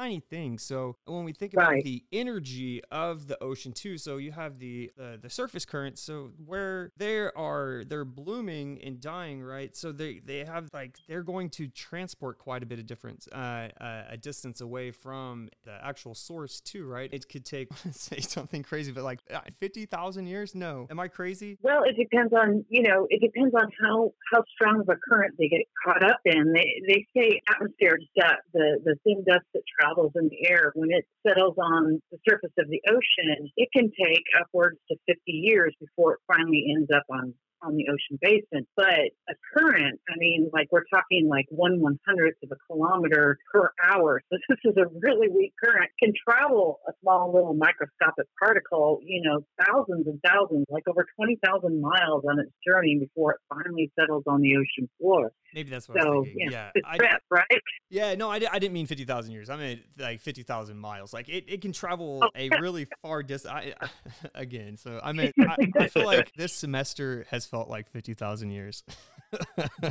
[0.01, 0.63] tiny things.
[0.63, 1.85] So when we think about right.
[1.85, 6.01] the energy of the ocean too, so you have the, the the surface currents.
[6.01, 9.77] So where they are they're blooming and dying, right?
[9.77, 13.69] So they they have like they're going to transport quite a bit of difference, uh,
[13.81, 17.13] uh, a distance away from the actual source too, right?
[17.13, 20.55] It could take say something crazy, but like uh, fifty thousand years.
[20.55, 21.59] No, am I crazy?
[21.63, 25.35] Well, it depends on you know it depends on how how strong of a current
[25.39, 26.53] they get caught up in.
[26.55, 30.91] They they say atmosphere dust, the the thin dust that travels in the air, when
[30.91, 35.75] it settles on the surface of the ocean, it can take upwards to 50 years
[35.81, 38.67] before it finally ends up on on the ocean basin.
[38.77, 43.39] But a current, I mean, like we're talking like one one hundredth of a kilometer
[43.53, 44.23] per hour.
[44.33, 45.91] So this is a really weak current.
[46.03, 51.39] Can travel a small little microscopic particle, you know, thousands and thousands, like over twenty
[51.45, 55.33] thousand miles on its journey before it finally settles on the ocean floor.
[55.55, 56.53] Maybe that's what so, I was thinking.
[56.53, 56.97] Yeah, yeah.
[56.97, 57.61] Trip, right?
[57.89, 59.51] Yeah, no, I, I didn't mean 50,000 years.
[59.51, 61.13] I mean like 50,000 miles.
[61.13, 62.29] Like it, it can travel oh.
[62.35, 63.53] a really far distance.
[63.53, 63.75] I,
[64.35, 68.85] again, so I mean, I, I, feel like this semester has felt like 50,000 years.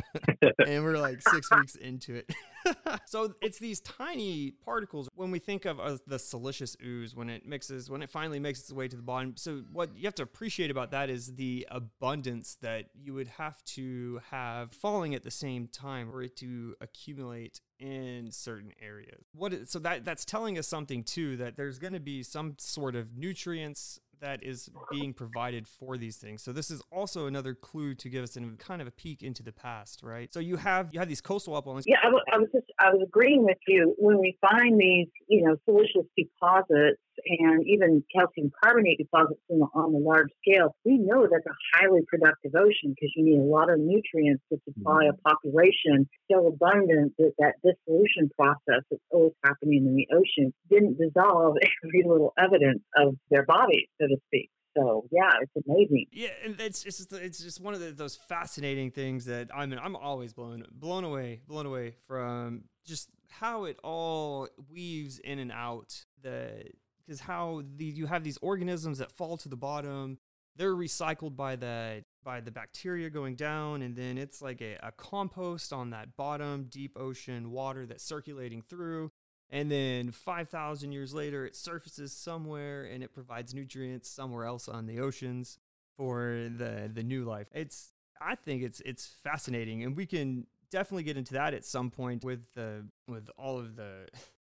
[0.66, 2.30] and we're like six weeks into it.
[3.06, 7.46] so it's these tiny particles when we think of uh, the siliceous ooze when it
[7.46, 10.22] mixes when it finally makes its way to the bottom so what you have to
[10.22, 15.30] appreciate about that is the abundance that you would have to have falling at the
[15.30, 20.58] same time for it to accumulate in certain areas what is, so that that's telling
[20.58, 25.12] us something too that there's going to be some sort of nutrients that is being
[25.12, 26.42] provided for these things.
[26.42, 29.42] So this is also another clue to give us a kind of a peek into
[29.42, 30.32] the past, right?
[30.32, 31.86] So you have you have these coastal uplands.
[31.86, 35.08] Yeah, I, w- I was just I was agreeing with you when we find these
[35.28, 40.74] you know siliceous deposits and even calcium carbonate deposits the, on the large scale.
[40.84, 44.58] We know that's a highly productive ocean because you need a lot of nutrients to
[44.64, 45.16] supply mm-hmm.
[45.16, 50.98] a population so abundant that that dissolution process that's always happening in the ocean didn't
[50.98, 53.86] dissolve every little evidence of their bodies.
[54.00, 54.50] So to speak.
[54.76, 56.06] So yeah, it's amazing.
[56.12, 59.80] Yeah, and it's just it's just one of the, those fascinating things that I mean
[59.82, 65.50] I'm always blown blown away blown away from just how it all weaves in and
[65.50, 66.64] out the
[67.04, 70.18] because how the you have these organisms that fall to the bottom
[70.56, 74.92] they're recycled by the by the bacteria going down and then it's like a, a
[74.92, 79.10] compost on that bottom deep ocean water that's circulating through
[79.50, 84.86] and then 5000 years later it surfaces somewhere and it provides nutrients somewhere else on
[84.86, 85.58] the oceans
[85.96, 87.48] for the the new life.
[87.52, 91.90] It's i think it's it's fascinating and we can definitely get into that at some
[91.90, 94.08] point with the with all of the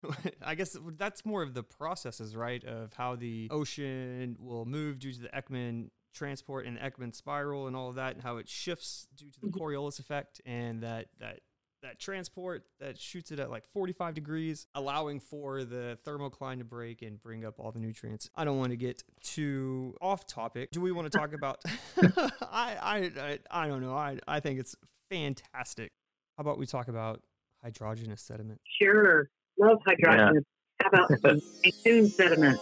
[0.45, 2.63] I guess that's more of the processes, right?
[2.63, 7.67] Of how the ocean will move due to the Ekman transport and the Ekman spiral
[7.67, 9.61] and all of that, and how it shifts due to the mm-hmm.
[9.61, 11.39] Coriolis effect, and that that
[11.81, 17.01] that transport that shoots it at like 45 degrees, allowing for the thermocline to break
[17.01, 18.29] and bring up all the nutrients.
[18.35, 20.71] I don't want to get too off topic.
[20.71, 21.59] Do we want to talk about?
[22.41, 23.95] I, I I I don't know.
[23.95, 24.75] I I think it's
[25.09, 25.91] fantastic.
[26.37, 27.21] How about we talk about
[27.65, 28.61] hydrogenous sediment?
[28.79, 29.29] Sure.
[29.61, 30.33] Love hydrogenous.
[30.33, 30.39] Yeah.
[30.81, 31.39] How about some
[31.83, 32.59] dune sediment?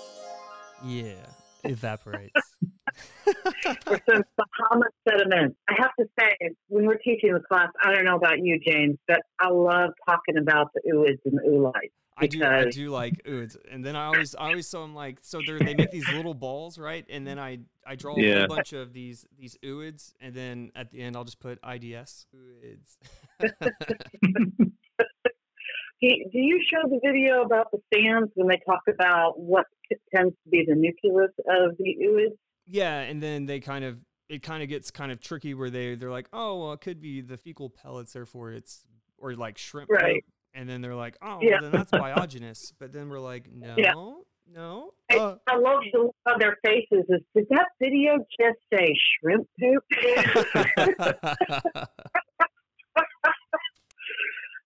[0.84, 1.26] Yeah,
[1.64, 2.30] evaporites.
[3.28, 5.56] or some Bahama sediment.
[5.70, 6.36] I have to say,
[6.68, 10.38] when we're teaching the class, I don't know about you, James, but I love talking
[10.38, 11.92] about the ooids and the oolites.
[12.22, 15.20] I do, I do like ooids, and then I always, I always so I'm like,
[15.22, 17.06] so they they make these little balls, right?
[17.10, 18.40] And then I, I draw a yeah.
[18.40, 22.26] whole bunch of these, these ooids, and then at the end I'll just put IDS
[22.36, 22.98] ooids.
[26.08, 29.66] do you show the video about the sands when they talk about what
[30.16, 32.38] tends to be the nucleus of the ooids?
[32.66, 33.98] Yeah, and then they kind of
[34.30, 37.02] it kind of gets kind of tricky where they they're like, oh, well, it could
[37.02, 38.84] be the fecal pellets, therefore it's
[39.18, 40.24] or like shrimp, right?
[40.54, 41.62] And then they're like, oh, yeah.
[41.62, 42.74] well, then that's biogenous.
[42.80, 43.94] but then we're like, no, yeah.
[43.94, 44.94] no.
[45.12, 47.06] Uh, I, I love the look on their faces.
[47.10, 49.84] Is did that video just say shrimp poop?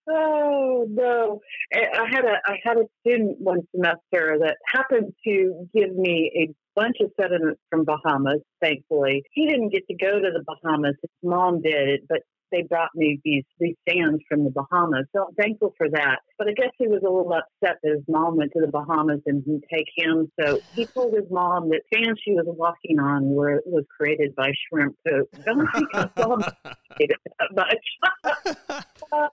[0.09, 1.39] Oh no!
[1.73, 6.53] I had a I had a student one semester that happened to give me a
[6.75, 8.41] bunch of sediments from Bahamas.
[8.61, 10.95] Thankfully, he didn't get to go to the Bahamas.
[11.01, 12.19] His mom did, but
[12.51, 15.05] they brought me these these sands from the Bahamas.
[15.15, 16.19] So I'm thankful for that.
[16.37, 19.21] But I guess he was a little upset that his mom went to the Bahamas
[19.25, 20.31] and didn't take him.
[20.39, 24.51] So he told his mom that sands she was walking on were was created by
[24.69, 25.27] shrimp poop.
[25.45, 26.41] Don't think his mom
[26.99, 28.85] that much.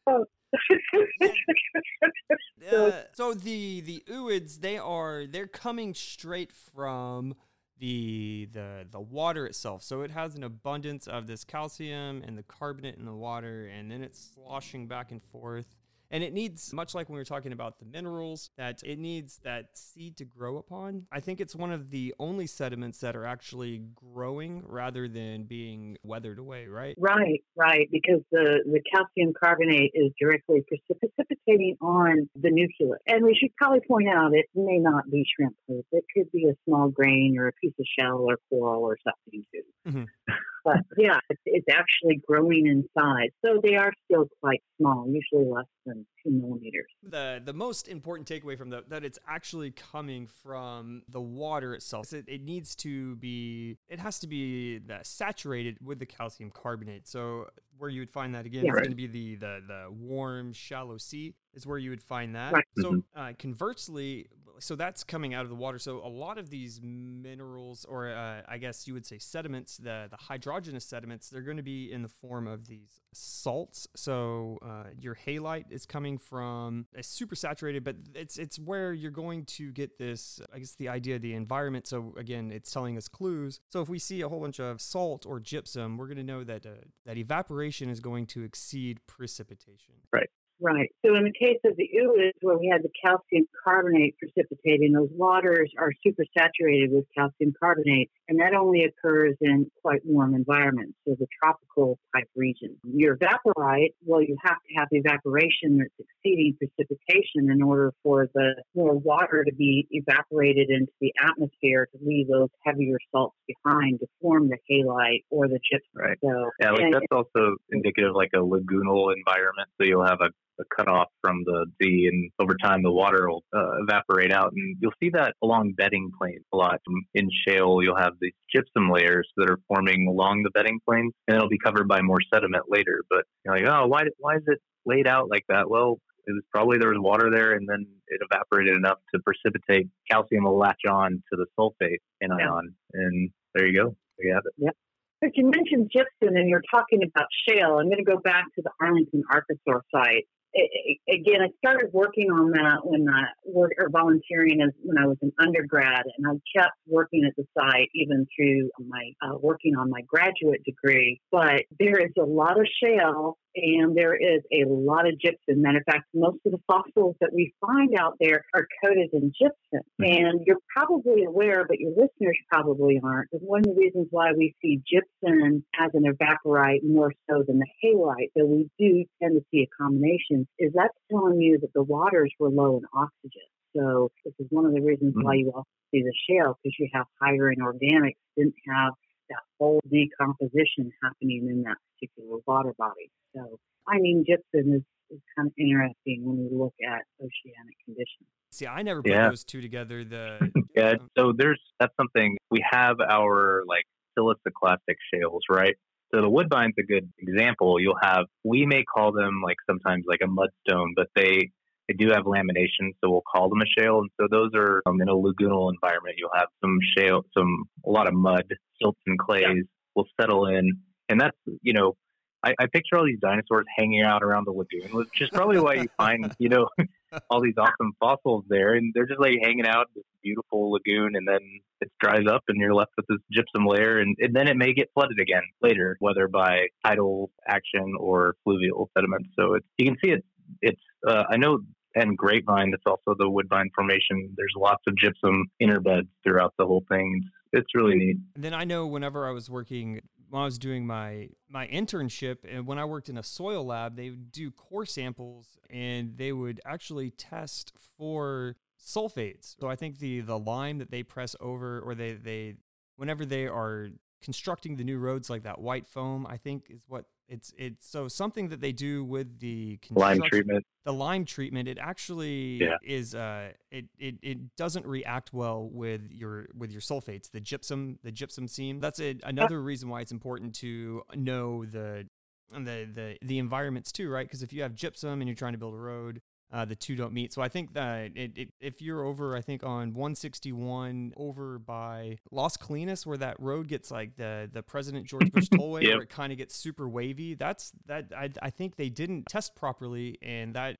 [0.07, 0.27] Oh,
[2.73, 7.35] uh, so the the ooids they are they're coming straight from
[7.79, 9.83] the the the water itself.
[9.83, 13.91] So it has an abundance of this calcium and the carbonate in the water, and
[13.91, 15.77] then it's sloshing back and forth
[16.11, 19.39] and it needs, much like when we were talking about the minerals, that it needs
[19.45, 21.07] that seed to grow upon.
[21.13, 25.97] I think it's one of the only sediments that are actually growing rather than being
[26.03, 26.97] weathered away, right?
[26.99, 27.89] Right, right.
[27.93, 32.99] Because the, the calcium carbonate is directly precipitating on the nucleus.
[33.07, 35.87] And we should probably point out it may not be shrimp poop.
[35.93, 39.45] It could be a small grain or a piece of shell or coral or something
[39.53, 39.91] too.
[39.91, 40.05] Mm-hmm.
[40.65, 43.31] but yeah, it's, it's actually growing in size.
[43.45, 46.91] So they are still quite small, usually less than two millimeters.
[47.03, 52.13] The the most important takeaway from that that it's actually coming from the water itself.
[52.13, 57.09] It, it needs to be it has to be saturated with the calcium carbonate.
[57.09, 57.49] So
[57.79, 60.53] where you would find that again yeah, is going to be the, the the warm
[60.53, 62.53] shallow sea is where you would find that.
[62.53, 62.65] Right.
[62.79, 63.21] So mm-hmm.
[63.21, 64.27] uh, conversely,
[64.61, 65.79] so that's coming out of the water.
[65.79, 70.09] So a lot of these minerals, or uh, I guess you would say sediments, the
[70.11, 73.89] the hydrogenous sediments, they're going to be in the form of these salts.
[73.97, 79.11] So uh, your halite is coming from a super saturated, but it's it's where you're
[79.11, 80.41] going to get this.
[80.53, 81.87] I guess the idea of the environment.
[81.87, 83.61] So again, it's telling us clues.
[83.71, 86.45] So if we see a whole bunch of salt or gypsum, we're going to know
[86.45, 86.71] that uh,
[87.07, 89.95] that evaporation is going to exceed precipitation.
[90.13, 90.31] Right.
[90.61, 90.91] Right.
[91.05, 95.09] So in the case of the ooids, where we had the calcium carbonate precipitating, those
[95.13, 101.17] waters are supersaturated with calcium carbonate, and that only occurs in quite warm environments, so
[101.19, 102.77] the tropical type region.
[102.85, 108.63] Your evaporite, well, you have to have evaporation that's exceeding precipitation in order for the
[108.75, 114.07] more water to be evaporated into the atmosphere to leave those heavier salts behind to
[114.21, 115.91] form the halite or the gypsum.
[115.95, 116.19] Right.
[116.23, 119.69] So, yeah, like that's also indicative like a lagoonal environment.
[119.79, 123.45] So you'll have a a cutoff from the sea, and over time the water will
[123.55, 124.53] uh, evaporate out.
[124.53, 126.81] And you'll see that along bedding planes a lot.
[127.15, 131.37] In shale, you'll have these gypsum layers that are forming along the bedding planes, and
[131.37, 133.03] it'll be covered by more sediment later.
[133.09, 135.69] But you're like, oh, why, why is it laid out like that?
[135.69, 139.89] Well, it was probably there was water there, and then it evaporated enough to precipitate
[140.11, 143.01] calcium will latch on to the sulfate anion, yeah.
[143.01, 143.97] and there you go.
[144.19, 144.53] There you have it.
[144.59, 144.77] Yep.
[145.21, 147.79] But you mentioned gypsum and you're talking about shale.
[147.79, 152.31] I'm going to go back to the Arlington Archosaur site it, again, I started working
[152.31, 156.59] on that when I worked or volunteering as when I was an undergrad, and I
[156.59, 161.21] kept working at the site even through my uh, working on my graduate degree.
[161.31, 165.63] But there is a lot of shale and there is a lot of gypsum.
[165.63, 169.33] Matter of fact, most of the fossils that we find out there are coated in
[169.33, 169.87] gypsum.
[170.01, 170.05] Mm-hmm.
[170.05, 173.29] And you're probably aware, but your listeners probably aren't.
[173.33, 177.67] One of the reasons why we see gypsum as an evaporite more so than the
[177.85, 181.83] halite, though we do tend to see a combination, is that's telling you that the
[181.83, 183.49] waters were low in oxygen.
[183.77, 185.25] So this is one of the reasons mm-hmm.
[185.25, 188.95] why you also see the shale because you have higher in organics didn't have
[189.31, 193.11] that whole decomposition happening in that particular water body.
[193.35, 198.29] So finding gypsum is, is kind of interesting when we look at oceanic conditions.
[198.51, 199.29] See, I never put yeah.
[199.29, 200.05] those two together.
[200.05, 203.85] The yeah, so there's that's something we have our like
[204.19, 205.77] siliciclastic shales, right?
[206.13, 207.81] So the Woodbine's a good example.
[207.81, 211.51] You'll have we may call them like sometimes like a mudstone, but they
[211.91, 213.99] they do have lamination, so we'll call them a shale.
[213.99, 216.17] And so those are um, in a lagoonal environment.
[216.19, 218.45] You'll have some shale, some a lot of mud,
[218.81, 219.63] silts and clays yeah.
[219.97, 220.71] will settle in,
[221.09, 221.97] and that's you know
[222.43, 225.75] I, I picture all these dinosaurs hanging out around the lagoon, which is probably why
[225.75, 226.69] you find, you know,
[227.31, 228.75] all these awesome fossils there.
[228.75, 231.41] And they're just like hanging out in this beautiful lagoon, and then
[231.81, 233.99] it dries up, and you're left with this gypsum layer.
[233.99, 238.91] And, and then it may get flooded again later, whether by tidal action or fluvial
[238.97, 239.27] sediment.
[239.39, 240.25] So it's, you can see it.
[240.63, 241.61] It's, uh, I know
[241.95, 244.33] and Grapevine that's also the Woodbine formation.
[244.37, 245.47] There's lots of gypsum
[245.83, 247.23] beds throughout the whole thing.
[247.53, 248.17] It's really neat.
[248.37, 252.39] And then i know whenever i was working when I was doing my my internship
[252.49, 256.33] and when I worked in a soil lab, they would do core samples and they
[256.33, 259.57] would actually test for sulfates.
[259.61, 262.55] So I think the the lime that they press over or they they
[262.97, 263.89] whenever they are
[264.23, 268.09] constructing the new roads like that white foam, I think is what it's it's so
[268.09, 270.67] something that they do with the lime treatment.
[270.85, 272.77] The lime treatment, it actually yeah.
[272.83, 277.99] is uh it, it it doesn't react well with your with your sulfates, the gypsum,
[278.03, 278.81] the gypsum seam.
[278.81, 282.09] That's a, another reason why it's important to know the
[282.51, 284.27] the the the environments too, right?
[284.27, 286.21] Because if you have gypsum and you're trying to build a road,
[286.53, 287.33] uh, the two don't meet.
[287.33, 292.19] So I think that it, it, if you're over, I think on 161 over by
[292.31, 295.93] Las Colinas, where that road gets like the the President George Bush Tollway, yep.
[295.93, 297.35] where it kind of gets super wavy.
[297.35, 300.79] That's that I, I think they didn't test properly, and that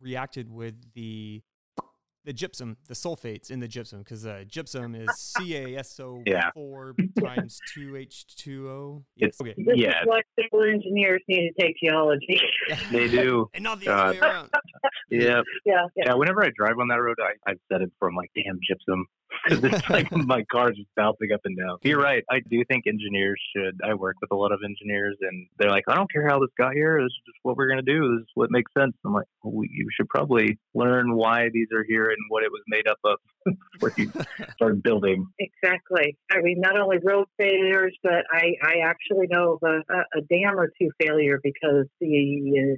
[0.00, 1.42] reacted with the
[2.24, 5.08] the gypsum, the sulfates in the gypsum, because uh, gypsum is
[5.38, 6.50] CaSO4 yeah.
[7.22, 9.02] times 2H2O.
[9.16, 9.36] Yes.
[9.40, 9.54] okay.
[9.56, 10.00] This yeah.
[10.02, 12.40] is why civil engineers need to take geology.
[12.90, 13.48] they do.
[13.54, 14.50] and not the other way around.
[15.10, 15.40] yeah.
[15.64, 15.86] yeah.
[15.96, 16.14] Yeah.
[16.14, 19.06] Whenever I drive on that road, I, I've said it from like, damn gypsum
[19.44, 21.78] because it's like my car's just bouncing up and down.
[21.82, 22.24] You're right.
[22.30, 23.80] I do think engineers should.
[23.84, 26.50] I work with a lot of engineers, and they're like, I don't care how this
[26.58, 26.98] got here.
[26.98, 28.16] This is just what we're going to do.
[28.16, 28.92] This is what makes sense.
[29.04, 32.62] I'm like, well, you should probably learn why these are here and what it was
[32.68, 33.18] made up of
[33.72, 34.12] before you
[34.54, 35.26] start building.
[35.38, 36.16] Exactly.
[36.30, 40.58] I mean, not only road failures, but I, I actually know of a, a dam
[40.58, 42.76] or two failure because the, uh,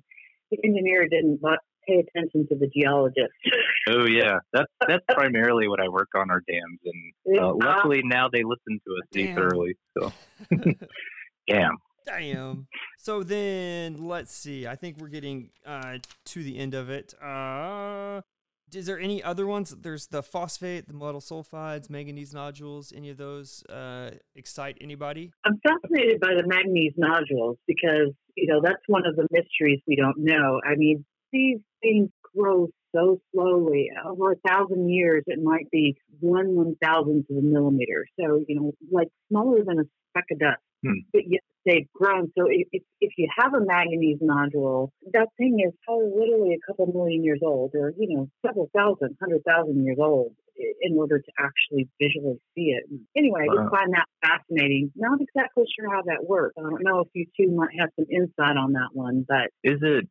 [0.50, 1.40] the engineer didn't
[1.86, 3.32] pay attention to the geologist.
[3.88, 8.28] oh yeah, that's that's primarily what I work on our dams, and uh, luckily now
[8.32, 9.76] they listen to us pretty thoroughly.
[9.98, 10.12] So,
[11.48, 11.76] damn.
[12.04, 12.66] Damn.
[12.98, 14.66] So then let's see.
[14.66, 17.14] I think we're getting uh, to the end of it.
[17.22, 18.22] Uh,
[18.74, 19.74] is there any other ones?
[19.80, 22.92] There's the phosphate, the metal sulfides, manganese nodules.
[22.96, 25.32] Any of those uh, excite anybody?
[25.44, 29.96] I'm fascinated by the manganese nodules because you know that's one of the mysteries we
[29.96, 30.60] don't know.
[30.64, 33.90] I mean, these things grow so slowly.
[34.06, 38.06] Over a thousand years, it might be one one thousandth of a millimeter.
[38.20, 40.60] So, you know, like smaller than a speck of dust.
[40.84, 41.00] Hmm.
[41.12, 42.32] But yet they've grown.
[42.36, 46.86] So if, if you have a manganese nodule, that thing is probably literally a couple
[46.92, 50.34] million years old or, you know, several thousand, hundred thousand years old
[50.82, 52.84] in order to actually visually see it.
[53.16, 53.54] Anyway, wow.
[53.54, 54.92] I just find that fascinating.
[54.96, 56.54] Not exactly sure how that works.
[56.58, 59.80] I don't know if you two might have some insight on that one, but is
[59.82, 60.08] it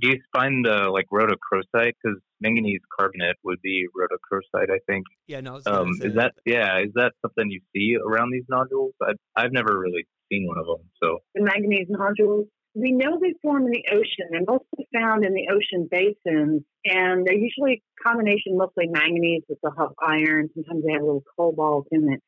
[0.00, 1.92] do you find the like rhodochrosite?
[2.02, 5.04] Because manganese carbonate would be rhodochrosite i think.
[5.26, 8.92] Yeah no um, is that yeah is that something you see around these nodules?
[9.02, 11.18] I've, I've never really seen one of them so.
[11.34, 12.46] The manganese nodules.
[12.74, 14.28] We know they form in the ocean.
[14.30, 19.72] They're mostly found in the ocean basins and they're usually combination mostly manganese with the
[19.78, 20.50] have iron.
[20.52, 22.22] Sometimes they have a little cobalt in it.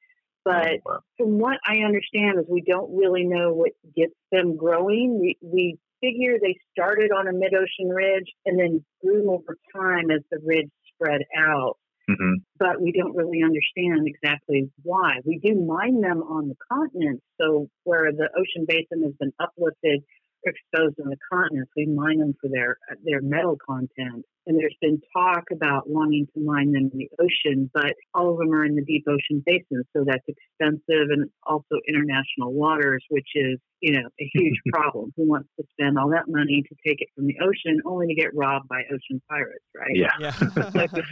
[0.49, 0.81] But
[1.18, 5.20] from what I understand is we don't really know what gets them growing.
[5.20, 10.11] We, we figure they started on a mid ocean ridge and then grew over time
[10.11, 11.77] as the ridge spread out.
[12.09, 15.21] hmm but we don't really understand exactly why.
[15.25, 20.03] We do mine them on the continents, so where the ocean basin has been uplifted
[20.45, 24.24] exposed on the continents, we mine them for their uh, their metal content.
[24.47, 28.39] And there's been talk about wanting to mine them in the ocean, but all of
[28.39, 33.28] them are in the deep ocean basin, so that's expensive and also international waters, which
[33.34, 35.12] is you know a huge problem.
[35.16, 38.14] Who wants to spend all that money to take it from the ocean only to
[38.14, 39.95] get robbed by ocean pirates, right?
[39.95, 40.12] Yeah.
[40.20, 41.07] Yeah.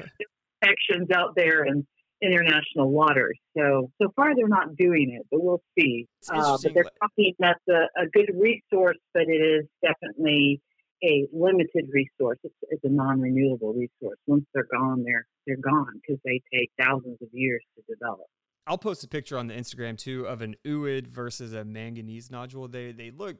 [0.64, 1.86] Actions out there in
[2.22, 3.38] international waters.
[3.56, 6.06] So so far they're not doing it, but we'll see.
[6.28, 10.60] Uh, but they're talking that's a, a good resource, but it is definitely
[11.04, 12.38] a limited resource.
[12.42, 14.18] It's, it's a non-renewable resource.
[14.26, 18.26] Once they're gone, they're they're gone because they take thousands of years to develop.
[18.66, 22.68] I'll post a picture on the Instagram too of an ooid versus a manganese nodule.
[22.68, 23.36] They they look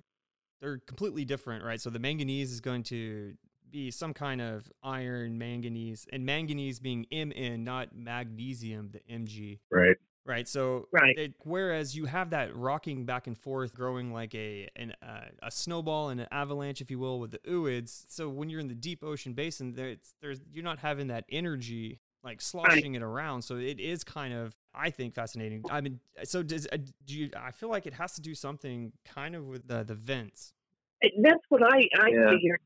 [0.61, 1.81] they're completely different, right?
[1.81, 3.35] So the manganese is going to
[3.71, 9.59] be some kind of iron manganese, and manganese being Mn, not magnesium, the Mg.
[9.71, 9.97] Right.
[10.25, 10.49] Right.
[10.49, 11.17] So Right.
[11.17, 15.51] it, whereas you have that rocking back and forth, growing like a an, uh, a
[15.51, 18.05] snowball and an avalanche, if you will, with the ooids.
[18.09, 21.25] So when you're in the deep ocean basin, there, it's, there's you're not having that
[21.29, 23.43] energy like sloshing it around.
[23.43, 25.65] So it is kind of I think fascinating.
[25.71, 27.31] I mean, so does uh, do you?
[27.37, 30.55] I feel like it has to do something kind of with the the vents.
[31.23, 32.31] That's what I, I Yeah.
[32.31, 32.59] figure.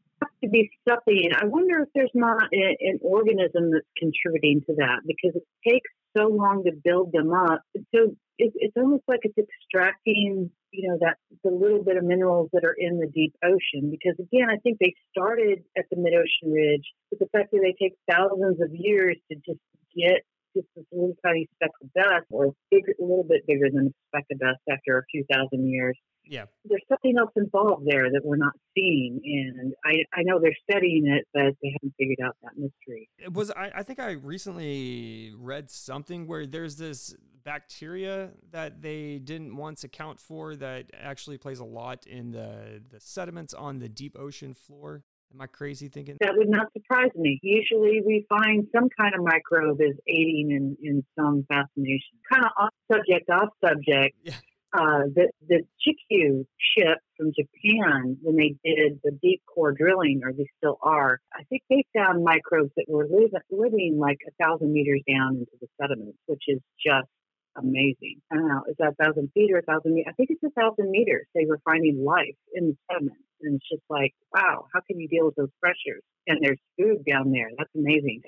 [0.43, 1.31] To be something.
[1.37, 5.91] I wonder if there's not a, an organism that's contributing to that because it takes
[6.17, 7.61] so long to build them up.
[7.95, 12.49] So it, it's almost like it's extracting, you know, that the little bit of minerals
[12.55, 13.91] that are in the deep ocean.
[13.91, 17.61] Because again, I think they started at the mid ocean ridge, but the fact that
[17.61, 19.61] they take thousands of years to just
[19.95, 20.25] get
[20.57, 24.25] just this little tiny speck of dust, or a little bit bigger than a speck
[24.33, 25.99] of dust after a few thousand years
[26.31, 26.45] Yeah.
[26.65, 31.09] there's something else involved there that we're not seeing, and I, I know they're studying
[31.09, 33.11] it, but they haven't figured out that mystery.
[33.19, 39.19] It was I, I think I recently read something where there's this bacteria that they
[39.19, 43.89] didn't once account for that actually plays a lot in the the sediments on the
[43.89, 45.03] deep ocean floor.
[45.33, 46.17] Am I crazy thinking?
[46.21, 47.39] That would not surprise me.
[47.43, 52.19] Usually, we find some kind of microbe is aiding in, in some fascination.
[52.33, 54.17] Kind of off subject, off subject.
[54.25, 54.35] Yeah.
[54.73, 60.33] Uh, the the Chikyu ship from Japan, when they did the deep core drilling, or
[60.33, 64.73] they still are, I think they found microbes that were living, living like a thousand
[64.73, 67.09] meters down into the sediments, which is just
[67.57, 68.21] amazing.
[68.31, 70.07] I don't know, is that a thousand feet or a thousand meters?
[70.11, 71.27] I think it's a thousand meters.
[71.35, 73.23] They were finding life in the sediments.
[73.43, 76.03] And it's just like, wow, how can you deal with those pressures?
[76.27, 77.49] And there's food down there.
[77.57, 78.23] That's amazing.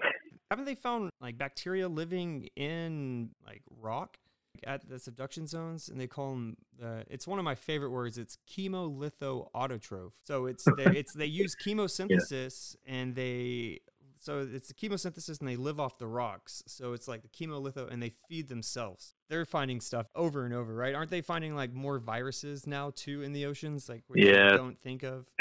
[0.51, 4.17] Haven't they found like bacteria living in like rock
[4.65, 5.89] at the subduction zones?
[5.89, 6.87] And they call them the.
[6.89, 8.19] Uh, it's one of my favorite words.
[8.19, 10.13] It's chemolitho autotroph.
[10.25, 13.81] So it's they, it's they use chemosynthesis and they.
[14.19, 16.63] So it's the chemosynthesis and they live off the rocks.
[16.69, 19.15] So it's like the chemolitho and they feed themselves.
[19.29, 20.95] They're finding stuff over and over, right?
[20.95, 23.89] Aren't they finding like more viruses now too in the oceans?
[23.89, 24.51] Like where Yeah.
[24.51, 25.27] don't think of.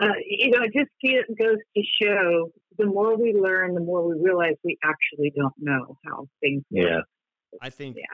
[0.00, 0.06] Yeah.
[0.08, 0.90] uh, you know, it just
[1.38, 5.96] goes to show the more we learn, the more we realize we actually don't know
[6.04, 6.86] how things work.
[6.90, 7.00] Yeah.
[7.62, 8.04] I think Yeah.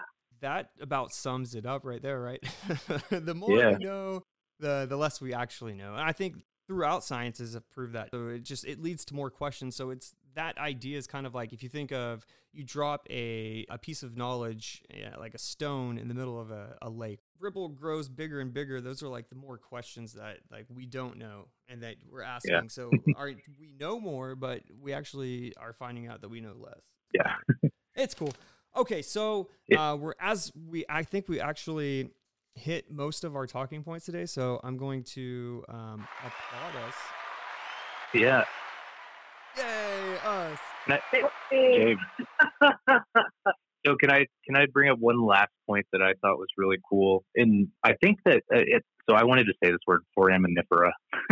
[0.40, 2.42] that about sums it up right there, right?
[3.10, 3.76] the more Yeah.
[3.76, 4.22] we know,
[4.60, 5.92] the the less we actually know.
[5.92, 6.36] And I think
[6.66, 8.10] throughout sciences have proved that.
[8.12, 9.76] So it just it leads to more questions.
[9.76, 13.64] So it's that idea is kind of like if you think of you drop a,
[13.70, 17.20] a piece of knowledge yeah, like a stone in the middle of a, a lake
[17.38, 21.18] ripple grows bigger and bigger those are like the more questions that like we don't
[21.18, 26.08] know and that we're asking so are we know more but we actually are finding
[26.08, 26.80] out that we know less
[27.12, 27.70] Yeah.
[27.94, 28.32] it's cool.
[28.76, 32.10] Okay, so uh, we're as we I think we actually
[32.54, 34.26] hit most of our talking points today.
[34.26, 36.94] So I'm going to um, applaud us.
[38.14, 38.44] Yeah.
[39.56, 40.58] Yay, us!
[41.50, 42.00] James.
[43.86, 46.78] So can I can I bring up one last point that I thought was really
[46.88, 47.24] cool?
[47.36, 48.82] And I think that uh, it.
[49.08, 50.92] So I wanted to say this word foraminifera,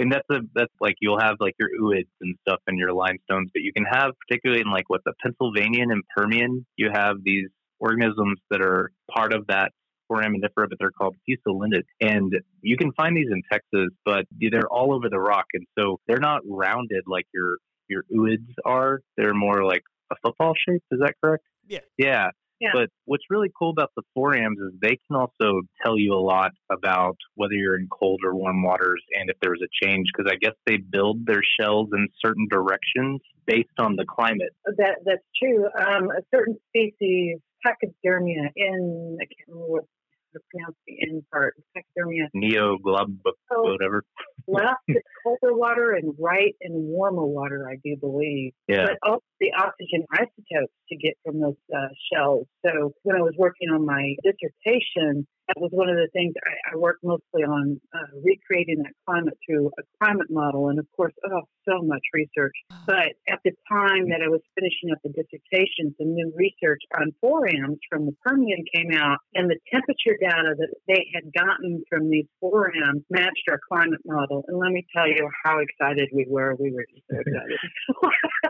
[0.00, 3.50] and that's a that's like you'll have like your ooids and stuff and your limestones,
[3.54, 7.48] but you can have particularly in like what the Pennsylvanian and Permian, you have these
[7.78, 9.70] organisms that are part of that
[10.12, 14.94] foraminifera, but they're called fusulinids, and you can find these in Texas, but they're all
[14.94, 17.56] over the rock, and so they're not rounded like your
[17.88, 19.00] your ooids are.
[19.16, 20.82] They're more like a football shape.
[20.90, 21.44] Is that correct?
[21.66, 21.80] Yeah.
[21.98, 22.30] Yeah.
[22.60, 22.70] Yeah.
[22.72, 26.52] But what's really cool about the forams is they can also tell you a lot
[26.70, 30.36] about whether you're in cold or warm waters and if there's a change because I
[30.36, 34.54] guess they build their shells in certain directions based on the climate.
[34.64, 35.64] That that's true.
[35.76, 39.84] Um, a certain species, pachydermia, in I can't remember what
[40.32, 41.54] to pronounce the end part.
[41.76, 43.16] Pachydermia Neoglob
[43.50, 43.62] Oh.
[43.72, 44.04] whatever.
[44.48, 44.80] left
[45.22, 48.52] colder water and right in warmer water, I do believe.
[48.68, 48.86] Yeah.
[48.86, 52.46] But also the oxygen isotopes to get from those uh, shells.
[52.66, 56.74] So when I was working on my dissertation, that was one of the things I,
[56.74, 60.68] I worked mostly on uh, recreating that climate through a climate model.
[60.68, 62.54] And of course, oh, so much research.
[62.86, 67.12] But at the time that I was finishing up the dissertation, some new research on
[67.20, 72.10] forams from the Permian came out, and the temperature data that they had gotten from
[72.10, 74.44] these forams matched our climate model.
[74.48, 76.54] And let me tell you how excited we were.
[76.58, 77.58] We were just so excited.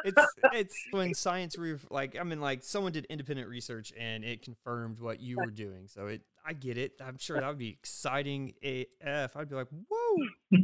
[0.04, 4.42] it's it's when science re- like I mean like someone did independent research and it
[4.42, 5.88] confirmed what you were doing.
[5.88, 6.92] So it I get it.
[7.04, 9.36] I'm sure that would be exciting AF.
[9.36, 10.16] I'd be like, whoa.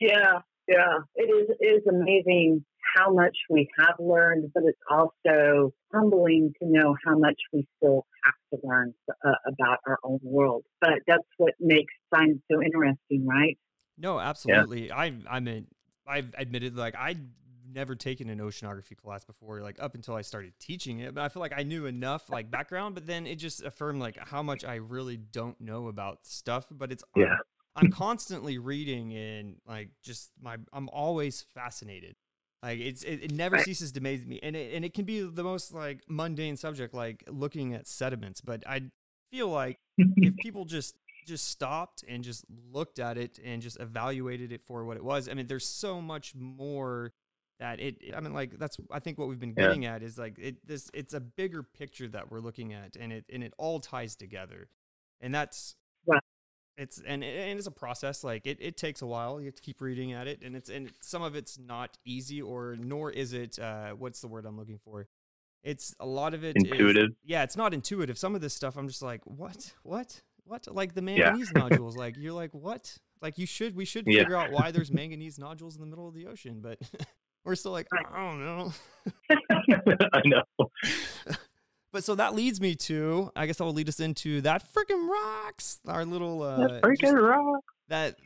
[0.00, 0.98] yeah, yeah.
[1.14, 2.64] It is it is amazing
[2.96, 8.06] how much we have learned, but it's also humbling to know how much we still
[8.24, 8.94] have to learn
[9.24, 10.64] uh, about our own world.
[10.80, 13.58] But that's what makes science so interesting, right?
[13.98, 14.88] No, absolutely.
[14.88, 14.96] Yeah.
[14.96, 15.66] I I mean
[16.06, 17.16] I've admitted like I
[17.76, 21.14] never taken an oceanography class before, like up until I started teaching it.
[21.14, 24.16] But I feel like I knew enough like background, but then it just affirmed like
[24.18, 26.66] how much I really don't know about stuff.
[26.70, 27.26] But it's yeah.
[27.76, 32.16] I'm, I'm constantly reading and like just my I'm always fascinated.
[32.62, 35.20] Like it's it, it never ceases to amaze me, and it and it can be
[35.20, 38.40] the most like mundane subject, like looking at sediments.
[38.40, 38.90] But I
[39.30, 40.96] feel like if people just
[41.26, 45.28] just stopped and just looked at it and just evaluated it for what it was.
[45.28, 47.12] I mean, there's so much more
[47.58, 49.94] that it i mean like that's i think what we've been getting yeah.
[49.94, 53.24] at is like it this it's a bigger picture that we're looking at and it
[53.32, 54.68] and it all ties together
[55.20, 55.76] and that's
[56.06, 56.20] right.
[56.76, 59.62] it's and, and it's a process like it, it takes a while you have to
[59.62, 63.32] keep reading at it and it's and some of it's not easy or nor is
[63.32, 65.08] it uh what's the word i'm looking for
[65.62, 68.76] it's a lot of it intuitive is, yeah it's not intuitive some of this stuff
[68.76, 71.62] i'm just like what what what like the manganese yeah.
[71.62, 74.42] nodules like you're like what like you should we should figure yeah.
[74.42, 76.78] out why there's manganese nodules in the middle of the ocean but
[77.46, 78.72] we're still like, I don't know.
[80.12, 80.42] I know.
[81.92, 85.08] but so that leads me to, I guess that will lead us into that freaking
[85.08, 85.80] rocks.
[85.86, 88.16] Our little uh, freaking rock that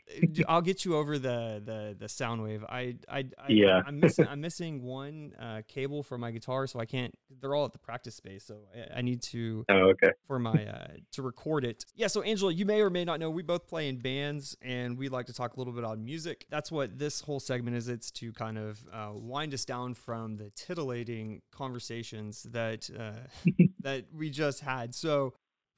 [0.47, 2.63] I'll get you over the the the sound wave.
[2.67, 3.81] I I, I yeah.
[3.85, 7.13] I'm missing I'm missing one uh, cable for my guitar, so I can't.
[7.39, 9.65] They're all at the practice space, so I, I need to.
[9.69, 10.11] Oh, okay.
[10.27, 11.85] For my uh, to record it.
[11.95, 12.07] Yeah.
[12.07, 15.09] So Angela, you may or may not know we both play in bands, and we
[15.09, 16.45] like to talk a little bit on music.
[16.49, 17.87] That's what this whole segment is.
[17.87, 23.43] It's to kind of uh, wind us down from the titillating conversations that uh,
[23.81, 24.95] that we just had.
[24.95, 25.33] So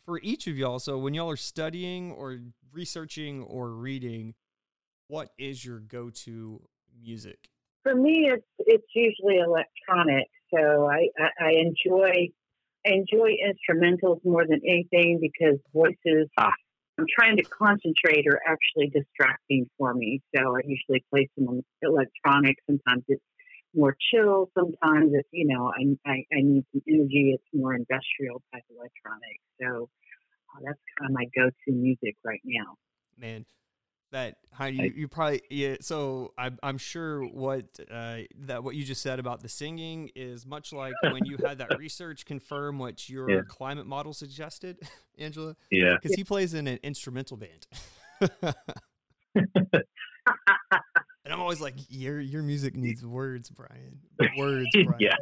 [0.06, 0.80] for each of y'all.
[0.80, 2.40] So when y'all are studying or
[2.74, 4.34] researching or reading,
[5.08, 6.62] what is your go-to
[7.02, 7.50] music?
[7.84, 10.28] For me, it's it's usually electronic.
[10.54, 12.30] So I, I, I enjoy
[12.86, 16.30] I enjoy instrumentals more than anything because voices.
[16.38, 16.52] Ah.
[17.00, 20.22] I'm trying to concentrate are actually distracting for me.
[20.36, 22.58] So I usually play some electronic.
[22.70, 23.24] Sometimes it's
[23.74, 24.52] more chill.
[24.56, 27.34] Sometimes it's, you know, I, I, I need some energy.
[27.34, 29.40] It's more industrial type electronic.
[29.60, 29.90] So
[30.66, 32.76] that's kind of my go-to music right now.
[33.18, 33.46] Man,
[34.12, 38.84] that how you, you probably yeah so I'm, I'm sure what uh, that what you
[38.84, 43.10] just said about the singing is much like when you had that research confirm what
[43.10, 43.42] your yeah.
[43.48, 44.78] climate model suggested
[45.18, 47.66] angela yeah because he plays in an instrumental band
[51.26, 54.00] and I'm always like, your your music needs words, Brian.
[54.38, 54.94] Words, Brian.
[55.00, 55.16] yeah.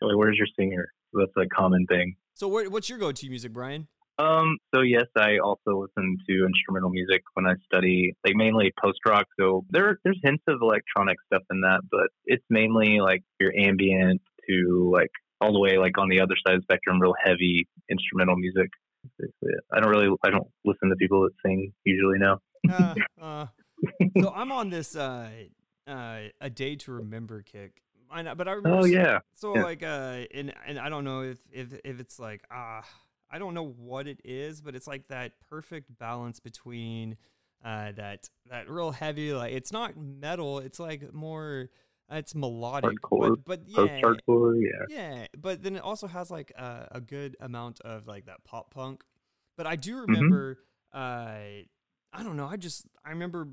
[0.00, 0.88] Like, where's your singer?
[1.12, 2.16] That's a common thing.
[2.34, 3.88] So, where, what's your go-to music, Brian?
[4.18, 4.58] Um.
[4.74, 9.26] So yes, I also listen to instrumental music when I study, like mainly post rock.
[9.38, 14.20] So there, there's hints of electronic stuff in that, but it's mainly like your ambient
[14.48, 15.10] to like
[15.40, 18.70] all the way like on the other side of the spectrum, real heavy instrumental music.
[19.72, 22.38] I don't really, I don't listen to people that sing usually now.
[22.70, 23.46] uh, uh,
[24.20, 25.28] so I'm on this uh,
[25.86, 27.82] uh, a day to remember kick.
[28.10, 28.78] I know, but I remember.
[28.78, 29.18] Oh yeah.
[29.34, 29.62] So yeah.
[29.62, 32.84] like, uh, and and I don't know if if if it's like ah,
[33.34, 37.16] I don't know what it is, but it's like that perfect balance between
[37.64, 41.70] uh that that real heavy like it's not metal, it's like more.
[42.12, 45.26] Uh, it's melodic, hardcore, but, but yeah, hardcore, yeah, yeah.
[45.38, 49.02] But then it also has like a, a good amount of like that pop punk.
[49.56, 50.12] But I do mm-hmm.
[50.12, 50.58] remember,
[50.94, 50.98] mm-hmm.
[50.98, 51.62] uh,
[52.12, 52.46] I don't know.
[52.46, 53.48] I just I remember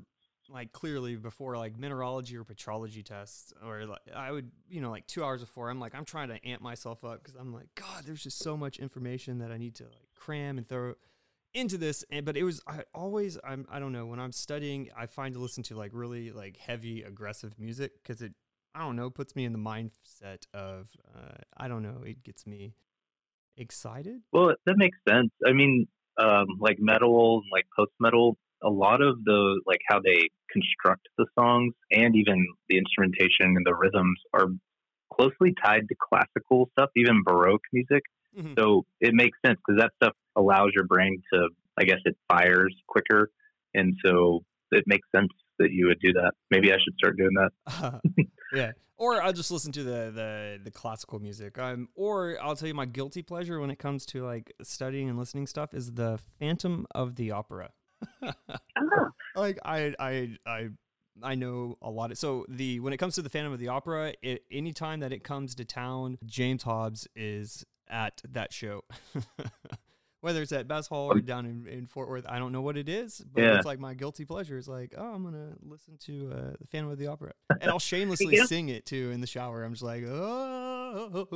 [0.48, 5.06] like clearly before like mineralogy or petrology tests or like I would you know like
[5.06, 8.04] 2 hours before I'm like I'm trying to amp myself up cuz I'm like god
[8.04, 10.94] there's just so much information that I need to like cram and throw
[11.54, 12.04] into this.
[12.10, 15.34] And but it was I always I'm I don't know when I'm studying I find
[15.34, 18.34] to listen to like really like heavy aggressive music cuz it
[18.74, 22.46] I don't know puts me in the mindset of uh, I don't know it gets
[22.46, 22.74] me
[23.56, 24.22] excited.
[24.32, 25.30] Well that makes sense.
[25.46, 25.88] I mean
[26.18, 31.08] um, like metal and like post metal a lot of the like how they construct
[31.18, 34.48] the songs and even the instrumentation and the rhythms are
[35.12, 38.02] closely tied to classical stuff, even Baroque music.
[38.38, 38.54] Mm-hmm.
[38.58, 41.48] So it makes sense because that stuff allows your brain to,
[41.78, 43.30] I guess, it fires quicker,
[43.74, 46.32] and so it makes sense that you would do that.
[46.50, 48.00] Maybe I should start doing that.
[48.54, 51.58] yeah, or I'll just listen to the the the classical music.
[51.58, 55.18] Um, or I'll tell you my guilty pleasure when it comes to like studying and
[55.18, 57.70] listening stuff is the Phantom of the Opera.
[58.22, 59.08] Oh.
[59.36, 60.68] Like I I I
[61.22, 63.68] I know a lot of so the when it comes to the Phantom of the
[63.68, 68.82] Opera, it, anytime that it comes to town, James Hobbs is at that show.
[70.22, 72.76] Whether it's at Bass Hall or down in, in, Fort Worth, I don't know what
[72.76, 73.56] it is, but yeah.
[73.56, 74.56] it's like my guilty pleasure.
[74.56, 77.78] It's like, oh, I'm gonna listen to uh, the Phantom of the Opera, and I'll
[77.80, 78.44] shamelessly yeah.
[78.44, 79.64] sing it too in the shower.
[79.64, 81.26] I'm just like, oh.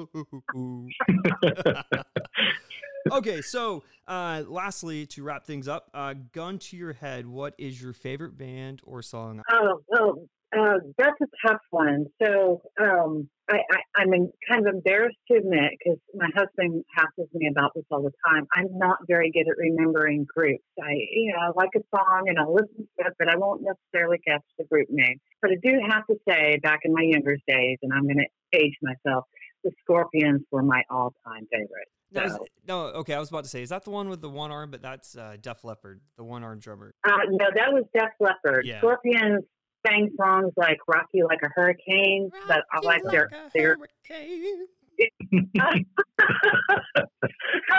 [3.13, 7.83] okay, so uh, lastly, to wrap things up, uh, gun to your head, what is
[7.83, 9.43] your favorite band or song?
[9.51, 12.07] Oh, well, uh, that's a tough one.
[12.23, 13.59] So um, I,
[13.97, 18.03] I, am kind of embarrassed to admit because my husband hassles me about this all
[18.03, 18.47] the time.
[18.55, 20.65] I'm not very good at remembering groups.
[20.83, 23.63] I, you know, I like a song and I'll listen to it, but I won't
[23.63, 25.19] necessarily guess the group name.
[25.43, 28.59] But I do have to say, back in my younger days, and I'm going to
[28.59, 29.25] age myself,
[29.63, 31.89] the Scorpions were my all-time favorite.
[32.13, 33.15] No, is, no, okay.
[33.15, 34.71] I was about to say, is that the one with the one arm?
[34.71, 36.95] But that's uh, Def Leppard, the one arm drummer.
[37.05, 38.65] Uh, no, that was Def Leppard.
[38.65, 38.79] Yeah.
[38.79, 39.43] Scorpions
[39.87, 43.77] sang songs like "Rock You Like a Hurricane," Rock but I like, like their their
[45.61, 45.87] kind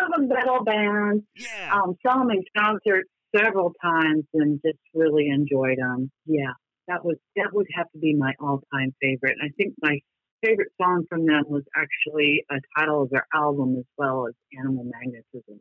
[0.03, 1.24] of a metal band.
[1.36, 1.74] Yeah.
[1.74, 3.05] Um, saw them in concert
[3.36, 6.12] several times and just really enjoyed them.
[6.26, 6.53] Yeah,
[6.88, 9.38] that was that would have to be my all time favorite.
[9.43, 9.99] I think my
[10.43, 14.86] favorite song from them was actually a title of their album as well as Animal
[14.86, 15.60] Magnetism.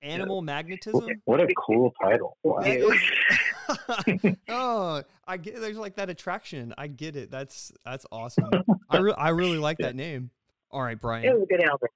[0.00, 1.08] Animal Magnetism?
[1.24, 2.36] What a cool title.
[2.42, 2.62] Wow.
[4.48, 6.74] oh, I get there's like that attraction.
[6.76, 7.30] I get it.
[7.30, 8.50] That's that's awesome.
[8.90, 10.30] I re- I really like that name.
[10.70, 11.24] All right, Brian.
[11.24, 11.88] It was a good album.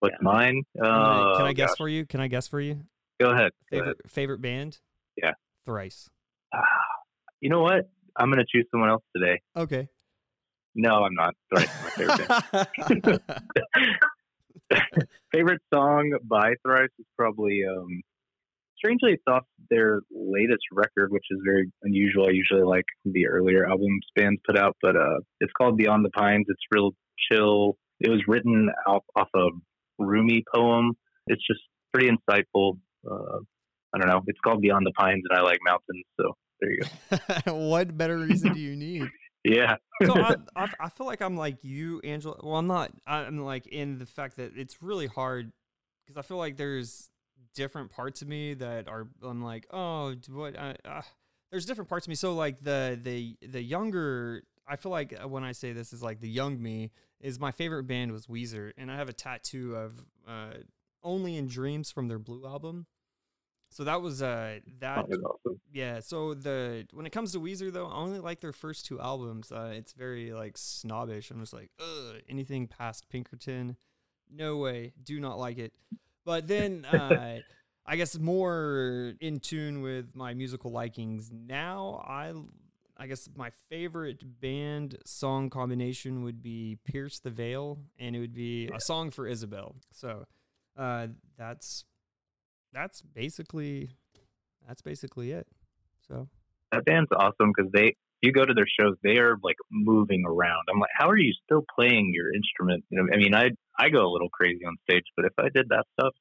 [0.00, 0.24] What's yeah.
[0.24, 0.62] mine?
[0.78, 2.06] Uh, can I, can I guess for you?
[2.06, 2.80] Can I guess for you?
[3.20, 3.52] Go ahead.
[3.70, 3.96] Favorite Go ahead.
[4.10, 4.78] favorite band?
[5.16, 5.32] Yeah.
[5.66, 6.08] Thrice.
[6.52, 6.60] Uh,
[7.40, 7.88] you know what?
[8.16, 9.40] I'm gonna choose someone else today.
[9.56, 9.88] Okay.
[10.74, 11.34] No, I'm not.
[11.50, 13.22] Thrice my favorite
[15.32, 18.02] favorite song by Thrice is probably um,
[18.78, 22.26] strangely it's off their latest record, which is very unusual.
[22.26, 26.10] I usually like the earlier albums bands put out, but uh, it's called Beyond the
[26.10, 26.46] Pines.
[26.48, 26.92] It's real
[27.30, 27.76] chill.
[28.00, 29.48] It was written off, off a
[29.98, 30.96] Rumi poem.
[31.26, 31.60] It's just
[31.92, 32.78] pretty insightful.
[33.08, 33.38] Uh,
[33.94, 34.22] I don't know.
[34.26, 36.80] It's called Beyond the Pines, and I like mountains, so there you
[37.44, 37.54] go.
[37.68, 39.08] what better reason do you need?
[39.44, 39.76] Yeah.
[40.04, 42.36] so I, I, I, feel like I'm like you, Angela.
[42.42, 42.92] Well, I'm not.
[43.06, 45.52] I'm like in the fact that it's really hard
[46.06, 47.10] because I feel like there's
[47.58, 49.08] different parts of me that are.
[49.20, 50.56] I'm like, oh, what?
[50.56, 51.02] Uh, uh,
[51.50, 52.14] there's different parts of me.
[52.14, 54.44] So like the the the younger.
[54.66, 57.50] I feel like uh, when I say this is like the young me is my
[57.50, 60.58] favorite band was Weezer, and I have a tattoo of uh,
[61.02, 62.86] "Only in Dreams" from their Blue album.
[63.70, 65.60] So that was uh that awesome.
[65.72, 66.00] yeah.
[66.00, 69.50] So the when it comes to Weezer though, I only like their first two albums.
[69.50, 71.30] Uh, it's very like snobbish.
[71.30, 73.76] I'm just like, ugh, anything past Pinkerton,
[74.30, 75.72] no way, do not like it.
[76.28, 77.38] But then uh,
[77.86, 82.04] I guess more in tune with my musical likings now.
[82.06, 82.34] I
[83.02, 88.34] I guess my favorite band song combination would be Pierce the Veil, and it would
[88.34, 89.74] be a song for Isabel.
[89.90, 90.26] So
[90.76, 91.06] uh,
[91.38, 91.86] that's
[92.74, 93.88] that's basically
[94.66, 95.46] that's basically it.
[96.06, 96.28] So
[96.72, 100.64] that band's awesome because they you go to their shows, they are like moving around.
[100.70, 102.84] I'm like, how are you still playing your instrument?
[102.90, 103.48] You know, I mean, I
[103.78, 106.14] I go a little crazy on stage, but if I did that stuff,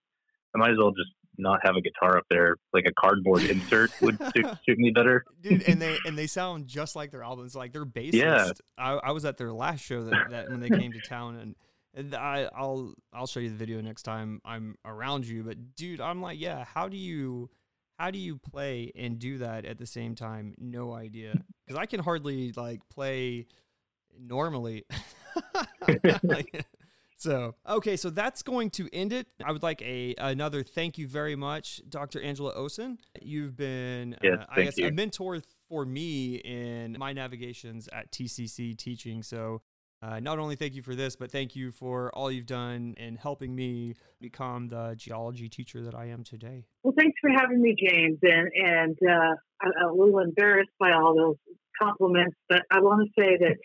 [0.56, 2.56] I might as well just not have a guitar up there.
[2.74, 5.24] Like a cardboard insert would suit, suit, me better.
[5.42, 7.56] Dude, and they and they sound just like their albums.
[7.56, 8.14] Like their bassist.
[8.14, 8.52] Yeah.
[8.78, 11.56] I, I was at their last show that, that when they came to town
[11.94, 15.44] and I, I'll I'll show you the video next time I'm around you.
[15.44, 16.64] But dude, I'm like, yeah.
[16.64, 17.50] How do you
[17.98, 20.54] how do you play and do that at the same time?
[20.60, 21.34] No idea,
[21.66, 23.48] because I can hardly like play
[24.20, 24.86] normally.
[26.24, 26.66] like,
[27.18, 29.28] so okay, so that's going to end it.
[29.44, 32.22] I would like a another thank you very much, Dr.
[32.22, 32.98] Angela Osen.
[33.22, 34.88] You've been, yes, uh, I guess, you.
[34.88, 39.24] a mentor for me in my navigations at TCC teaching.
[39.24, 39.62] So
[40.02, 43.16] uh, not only thank you for this, but thank you for all you've done in
[43.16, 46.66] helping me become the geology teacher that I am today.
[46.84, 48.20] Well, thanks for having me, James.
[48.22, 51.38] And and uh, I'm a little embarrassed by all those
[51.82, 53.56] compliments, but I want to say that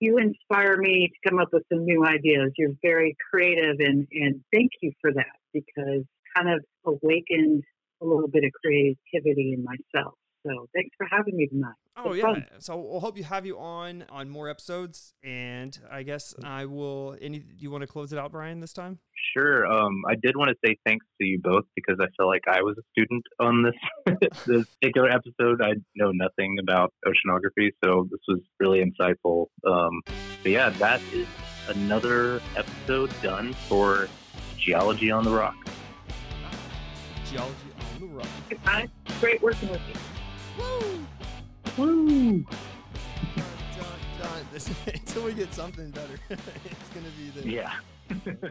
[0.00, 2.52] you inspire me to come up with some new ideas.
[2.56, 6.04] You're very creative, and and thank you for that because
[6.36, 7.62] kind of awakened
[8.02, 10.14] a little bit of creativity in myself.
[10.46, 11.74] So thanks for having me tonight.
[11.96, 12.22] Oh It's yeah.
[12.24, 12.46] fun.
[12.60, 17.16] So we'll hope you have you on on more episodes, and I guess I will.
[17.20, 17.40] Any?
[17.40, 18.98] Do you want to close it out, Brian, this time?
[19.36, 19.66] Sure.
[19.66, 22.62] Um, I did want to say thanks to you both because I feel like I
[22.62, 25.60] was a student on this this particular episode.
[25.62, 29.46] I know nothing about oceanography, so this was really insightful.
[29.66, 30.00] Um,
[30.42, 31.26] but yeah, that is
[31.68, 34.08] another episode done for
[34.56, 35.56] Geology on the Rock.
[37.26, 37.54] Geology
[37.94, 38.26] on the rock.
[38.48, 38.88] Goodbye.
[39.20, 39.94] Great working with you.
[40.58, 41.06] Woo!
[41.76, 42.30] Woo!
[42.32, 42.44] Dun,
[43.36, 44.46] dun, dun.
[44.52, 47.74] This, until we get something better, it's gonna be the Yeah.